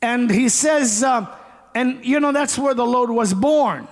[0.00, 1.26] And he says, uh,
[1.74, 3.88] and you know, that's where the Lord was born.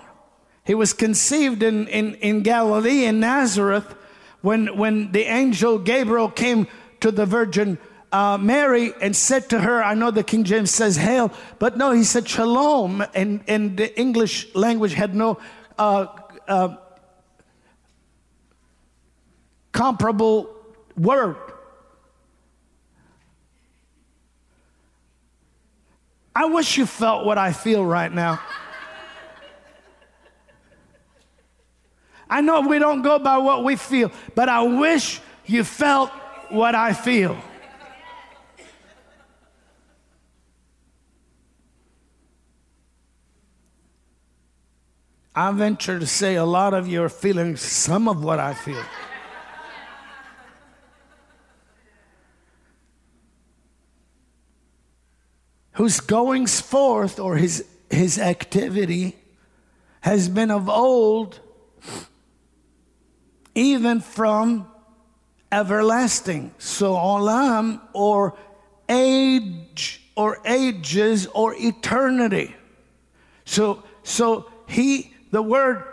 [0.64, 3.96] He was conceived in, in, in Galilee, in Nazareth,
[4.42, 6.68] when, when the angel Gabriel came
[7.00, 7.78] to the Virgin
[8.14, 11.90] uh, Mary and said to her, I know the King James says hail, but no,
[11.90, 15.40] he said shalom, and, and the English language had no
[15.76, 16.06] uh,
[16.46, 16.76] uh,
[19.72, 20.48] comparable
[20.96, 21.34] word.
[26.36, 28.40] I wish you felt what I feel right now.
[32.30, 36.10] I know we don't go by what we feel, but I wish you felt
[36.50, 37.36] what I feel.
[45.36, 48.82] I venture to say a lot of you are feeling some of what I feel.
[55.72, 59.16] Whose goings forth or his, his activity
[60.02, 61.40] has been of old,
[63.56, 64.68] even from
[65.50, 66.54] everlasting.
[66.58, 68.36] So, olam or
[68.88, 72.54] age or ages or eternity.
[73.44, 75.84] So, so he the Word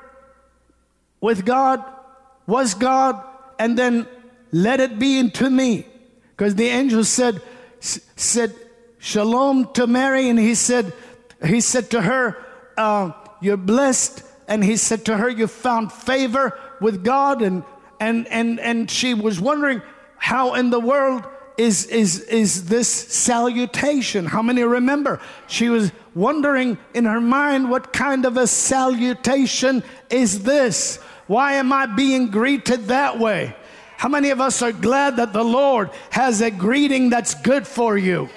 [1.20, 1.84] with God
[2.48, 3.22] was God,
[3.60, 4.08] and then
[4.52, 5.86] let it be into me.
[6.32, 7.42] Because the angel said,
[7.80, 8.56] said
[9.00, 10.94] shalom to Mary, and he said,
[11.46, 12.38] he said to her,
[12.78, 13.12] uh,
[13.42, 14.24] You're blessed.
[14.48, 17.42] And he said to her, You found favor with God.
[17.42, 17.64] And,
[18.00, 19.82] and, and, and she was wondering
[20.18, 21.26] how in the world
[21.58, 24.26] is, is, is this salutation?
[24.26, 25.20] How many remember?
[25.48, 30.98] She was wondering in her mind, what kind of a salutation is this?
[31.28, 33.56] Why am I being greeted that way?
[33.98, 37.98] How many of us are glad that the Lord has a greeting that's good for
[37.98, 38.30] you?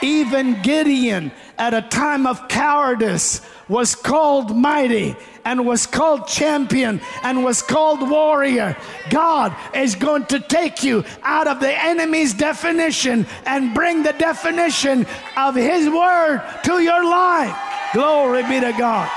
[0.00, 5.16] Even Gideon, at a time of cowardice, was called mighty
[5.46, 8.76] and was called champion and was called warrior.
[9.10, 15.06] God is going to take you out of the enemy's definition and bring the definition
[15.36, 17.56] of his word to your life.
[17.94, 19.08] Glory be to God.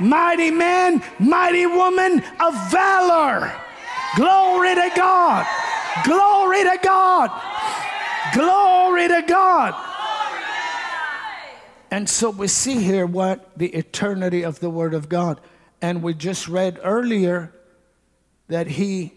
[0.00, 3.52] Mighty man, mighty woman of valor.
[4.16, 5.46] Glory to God.
[6.04, 7.30] Glory to God.
[8.34, 9.87] Glory to God.
[11.90, 15.40] And so we see here what the eternity of the Word of God.
[15.80, 17.52] And we just read earlier
[18.48, 19.14] that He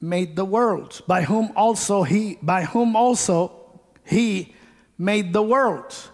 [0.00, 3.52] made the worlds, by whom also He, by whom also
[4.04, 4.54] He
[4.96, 6.08] made the worlds.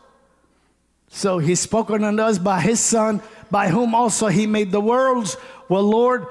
[1.08, 5.36] So He's spoken unto us by His Son, by whom also He made the worlds.
[5.68, 6.26] Well, Lord,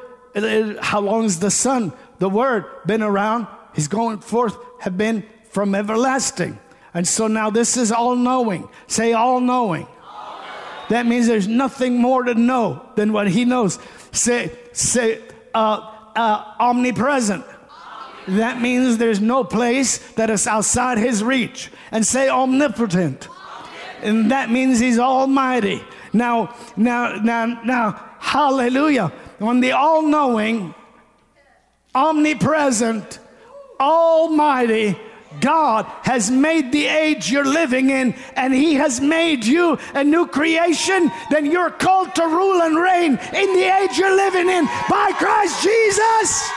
[0.81, 3.47] how long has the Son, the Word, been around?
[3.73, 6.59] He's going forth, have been from everlasting.
[6.95, 8.69] And so now this is all knowing.
[8.87, 9.85] Say all knowing.
[10.89, 13.79] That means there's nothing more to know than what he knows.
[14.13, 15.21] Say, say,
[15.53, 17.43] uh, uh, omnipresent.
[18.29, 21.69] That means there's no place that is outside his reach.
[21.91, 23.27] And say omnipotent.
[24.01, 25.83] And that means he's almighty.
[26.13, 29.11] Now, now, now, now, hallelujah.
[29.39, 30.73] When the all knowing,
[31.93, 33.19] omnipresent,
[33.81, 34.97] almighty,
[35.41, 40.27] God has made the age you're living in and He has made you a new
[40.27, 45.11] creation, then you're called to rule and reign in the age you're living in by
[45.15, 46.49] Christ Jesus.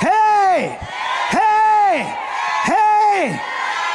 [0.00, 0.78] Hey,
[1.28, 2.16] hey,
[2.64, 3.40] hey,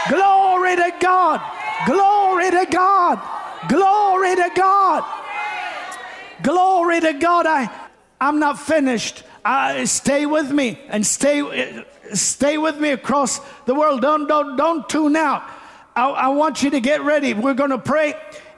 [0.10, 1.42] glory to God,
[1.86, 3.20] glory to God,
[3.68, 5.04] glory to God,
[6.42, 7.46] glory to God.
[7.46, 7.70] I,
[8.20, 9.24] I'm not finished.
[9.86, 14.02] Stay with me and stay Stay with me across the world.
[14.02, 15.44] Don't, don't, don't tune out.
[15.96, 17.34] I, I want you to get ready.
[17.34, 18.14] We're going to pray.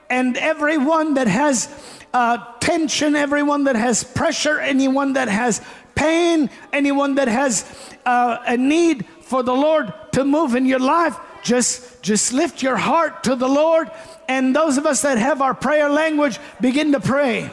[0.09, 1.69] And everyone that has
[2.13, 5.61] uh, tension, everyone that has pressure, anyone that has
[5.95, 7.65] pain, anyone that has
[8.05, 12.77] uh, a need for the Lord to move in your life, just, just lift your
[12.77, 13.91] heart to the Lord.
[14.27, 17.49] And those of us that have our prayer language, begin to pray.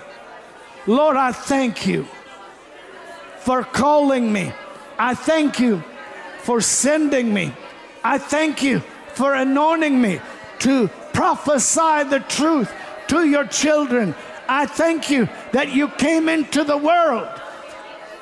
[0.86, 2.06] Lord, I thank you
[3.40, 4.52] for calling me.
[4.98, 5.82] I thank you
[6.40, 7.52] for sending me.
[8.02, 8.80] I thank you
[9.14, 10.20] for anointing me
[10.60, 12.72] to prophesy the truth
[13.08, 14.14] to your children.
[14.48, 17.28] I thank you that you came into the world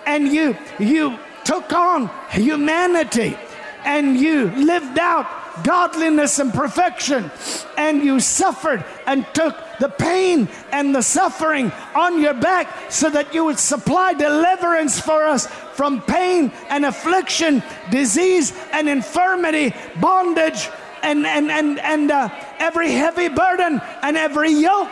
[0.06, 3.36] and you you took on humanity
[3.84, 5.26] and you lived out
[5.62, 7.30] godliness and perfection.
[7.76, 13.34] And you suffered and took the pain and the suffering on your back so that
[13.34, 20.68] you would supply deliverance for us from pain and affliction, disease and infirmity, bondage,
[21.02, 22.28] and, and, and, and uh,
[22.58, 24.90] every heavy burden and every yoke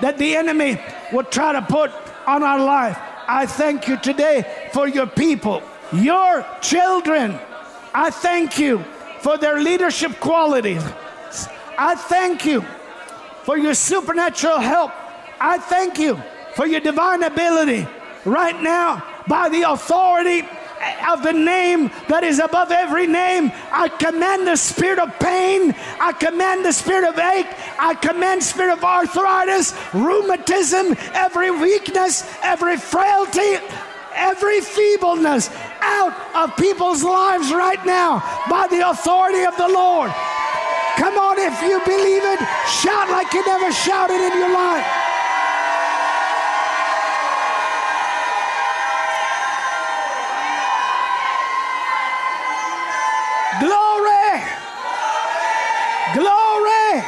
[0.00, 0.80] that the enemy
[1.12, 1.92] would try to put
[2.26, 2.98] on our life.
[3.28, 5.62] I thank you today for your people,
[5.92, 7.38] your children.
[7.94, 8.84] I thank you
[9.20, 10.84] for their leadership qualities.
[11.78, 12.62] I thank you
[13.42, 14.92] for your supernatural help.
[15.40, 16.20] I thank you
[16.54, 17.86] for your divine ability
[18.24, 20.46] right now by the authority
[21.08, 23.52] of the name that is above every name.
[23.70, 25.74] I command the spirit of pain.
[26.00, 27.46] I command the spirit of ache.
[27.78, 33.56] I command spirit of arthritis, rheumatism, every weakness, every frailty,
[34.14, 35.50] every feebleness
[35.80, 40.10] out of people's lives right now by the authority of the Lord.
[40.96, 42.38] Come on, if you believe it,
[42.68, 44.86] shout like you never shouted in your life.
[53.60, 54.42] Glory!
[56.14, 57.04] Glory!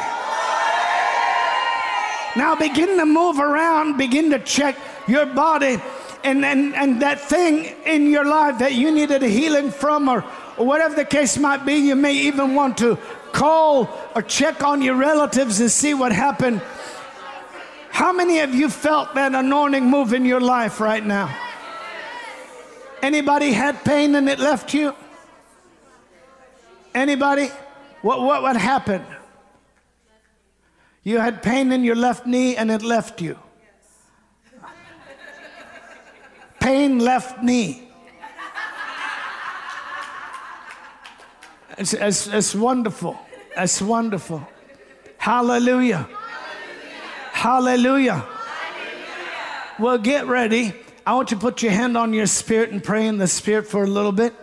[2.35, 4.75] Now begin to move around, begin to check
[5.07, 5.77] your body
[6.23, 10.23] and, and, and that thing in your life that you needed a healing from, or,
[10.57, 12.97] or whatever the case might be, you may even want to
[13.31, 16.61] call or check on your relatives and see what happened.
[17.89, 21.35] How many of you felt that anointing move in your life right now?
[23.01, 24.95] Anybody had pain and it left you?
[26.95, 27.49] Anybody?
[28.01, 29.05] What, what, what happened?
[31.03, 33.37] You had pain in your left knee and it left you.
[36.63, 37.89] Pain left knee.
[41.77, 43.19] It's, it's, it's wonderful.
[43.57, 44.47] It's wonderful.
[45.17, 46.07] Hallelujah.
[47.33, 48.25] Hallelujah.
[49.77, 50.73] Well, get ready.
[51.05, 53.67] I want you to put your hand on your spirit and pray in the spirit
[53.67, 54.33] for a little bit.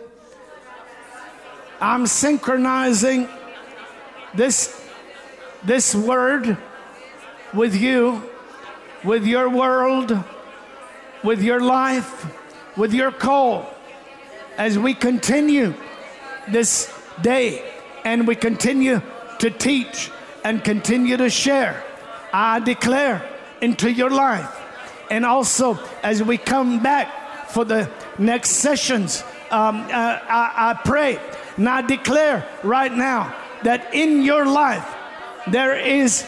[1.81, 3.27] I'm synchronizing
[4.35, 4.79] this,
[5.63, 6.55] this word
[7.51, 8.21] with you,
[9.03, 10.23] with your world,
[11.23, 12.27] with your life,
[12.77, 13.73] with your call
[14.57, 15.73] as we continue
[16.49, 17.63] this day
[18.03, 19.01] and we continue
[19.39, 20.11] to teach
[20.43, 21.83] and continue to share.
[22.33, 23.27] I declare
[23.61, 24.57] into your life.
[25.09, 31.19] And also, as we come back for the next sessions, um, uh, I, I pray
[31.57, 34.87] and I declare right now that in your life
[35.47, 36.25] there is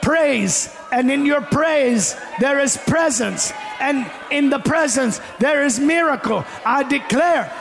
[0.00, 3.52] praise, and in your praise there is presence,
[3.82, 6.44] and in the presence there is miracle.
[6.64, 7.52] I declare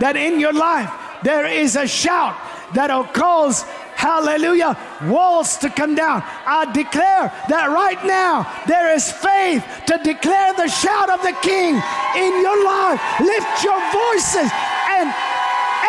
[0.00, 0.90] that in your life
[1.22, 2.36] there is a shout
[2.74, 3.62] that'll cause
[3.94, 6.22] hallelujah, walls to come down.
[6.46, 11.74] I declare that right now there is faith to declare the shout of the King
[12.14, 13.02] in your life.
[13.18, 14.50] Lift your voices
[14.98, 15.06] and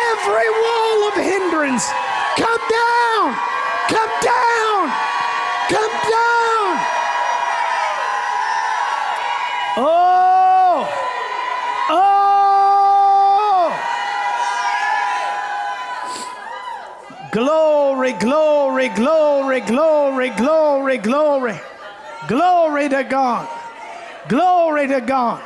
[0.09, 1.85] every wall of hindrance
[2.37, 3.25] come down,
[3.93, 4.81] come down,
[5.69, 6.38] come down.
[9.81, 10.85] Oh,
[11.89, 12.29] oh.
[17.31, 21.59] Glory, glory, glory, glory, glory, glory.
[22.27, 23.47] Glory to God.
[24.27, 25.41] Glory to God.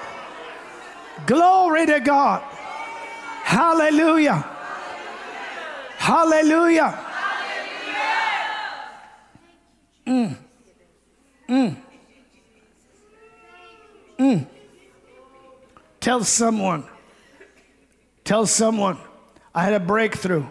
[1.28, 2.42] Glory to God.
[3.44, 4.44] Hallelujah.
[5.98, 7.00] Hallelujah.
[10.08, 10.36] Mm.
[11.48, 11.83] Mm.
[14.20, 14.48] Mm.
[16.00, 16.84] Tell someone.
[18.24, 18.98] Tell someone.
[19.56, 20.46] I had a breakthrough.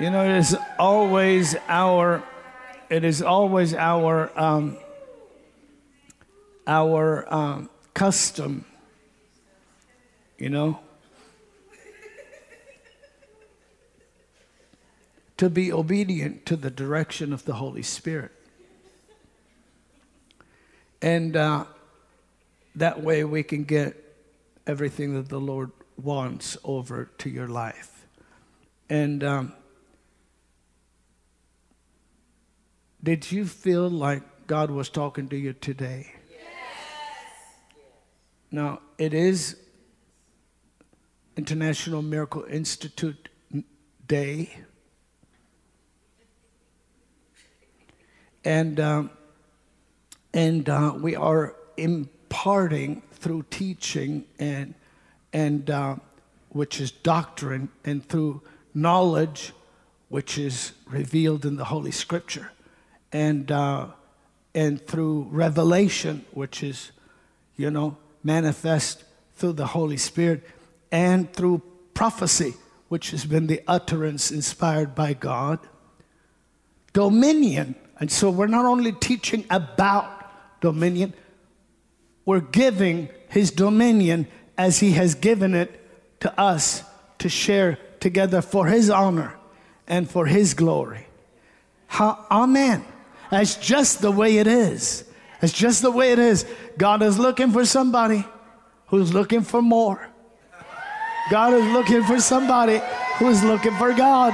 [0.00, 2.22] You know, it is always our,
[2.88, 4.76] it is always our, um,
[6.68, 8.64] our um, custom.
[10.38, 10.78] You know,
[15.38, 18.32] to be obedient to the direction of the Holy Spirit.
[21.00, 21.64] And uh,
[22.74, 23.96] that way we can get
[24.66, 28.06] everything that the Lord wants over to your life.
[28.90, 29.52] And um,
[33.02, 36.17] did you feel like God was talking to you today?
[38.50, 39.56] Now, it is
[41.36, 43.28] International Miracle Institute
[44.06, 44.56] day.
[48.44, 49.10] And, um,
[50.32, 54.74] and uh, we are imparting through teaching and,
[55.34, 55.96] and uh,
[56.48, 58.40] which is doctrine, and through
[58.72, 59.52] knowledge,
[60.08, 62.50] which is revealed in the Holy Scripture,
[63.12, 63.88] and, uh,
[64.54, 66.92] and through revelation, which is,
[67.58, 69.04] you know, manifest
[69.34, 70.44] through the Holy Spirit,
[70.90, 71.62] and through
[71.94, 72.54] prophecy,
[72.88, 75.60] which has been the utterance inspired by God,
[76.92, 77.74] dominion.
[78.00, 81.14] And so we're not only teaching about dominion,
[82.24, 84.26] we're giving his dominion
[84.56, 86.82] as he has given it to us
[87.18, 89.36] to share together for his honor
[89.86, 91.06] and for his glory.
[91.86, 92.84] How, amen.
[93.30, 95.07] That's just the way it is.
[95.40, 96.44] It's just the way it is.
[96.76, 98.24] God is looking for somebody
[98.86, 100.08] who's looking for more.
[101.30, 102.80] God is looking for somebody
[103.18, 104.32] who's looking for God.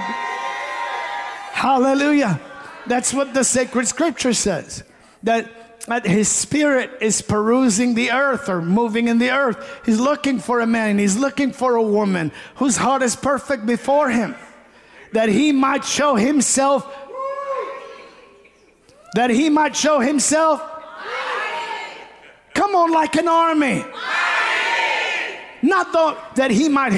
[1.53, 2.41] Hallelujah.
[2.87, 4.85] That's what the sacred scripture says.
[5.23, 9.83] That, that his spirit is perusing the earth or moving in the earth.
[9.85, 14.11] He's looking for a man, he's looking for a woman whose heart is perfect before
[14.11, 14.35] him.
[15.13, 16.93] That he might show himself,
[19.15, 20.74] that he might show himself.
[22.55, 23.85] Come on, like an army.
[25.63, 26.93] Not though that he might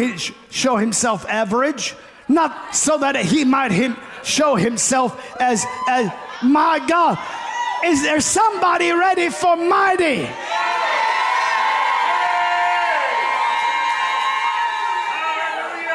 [0.51, 1.95] show himself average,
[2.29, 6.11] not so that he might him show himself as, as
[6.43, 7.19] my God.
[7.85, 10.29] Is there somebody ready for mighty?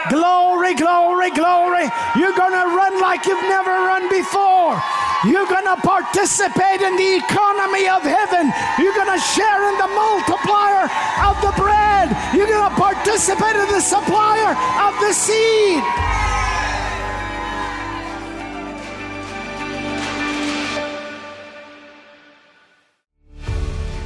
[0.09, 1.87] Glory, glory, glory.
[2.15, 4.81] You're going to run like you've never run before.
[5.23, 8.51] You're going to participate in the economy of heaven.
[8.79, 10.89] You're going to share in the multiplier
[11.21, 12.09] of the bread.
[12.33, 15.83] You're going to participate in the supplier of the seed.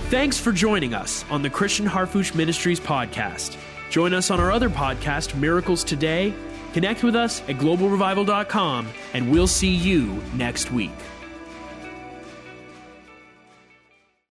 [0.09, 3.57] Thanks for joining us on the Christian Harfouche Ministries podcast.
[3.89, 6.33] Join us on our other podcast, Miracles Today
[6.75, 10.91] Connect with us at globalrevival.com, and we'll see you next week.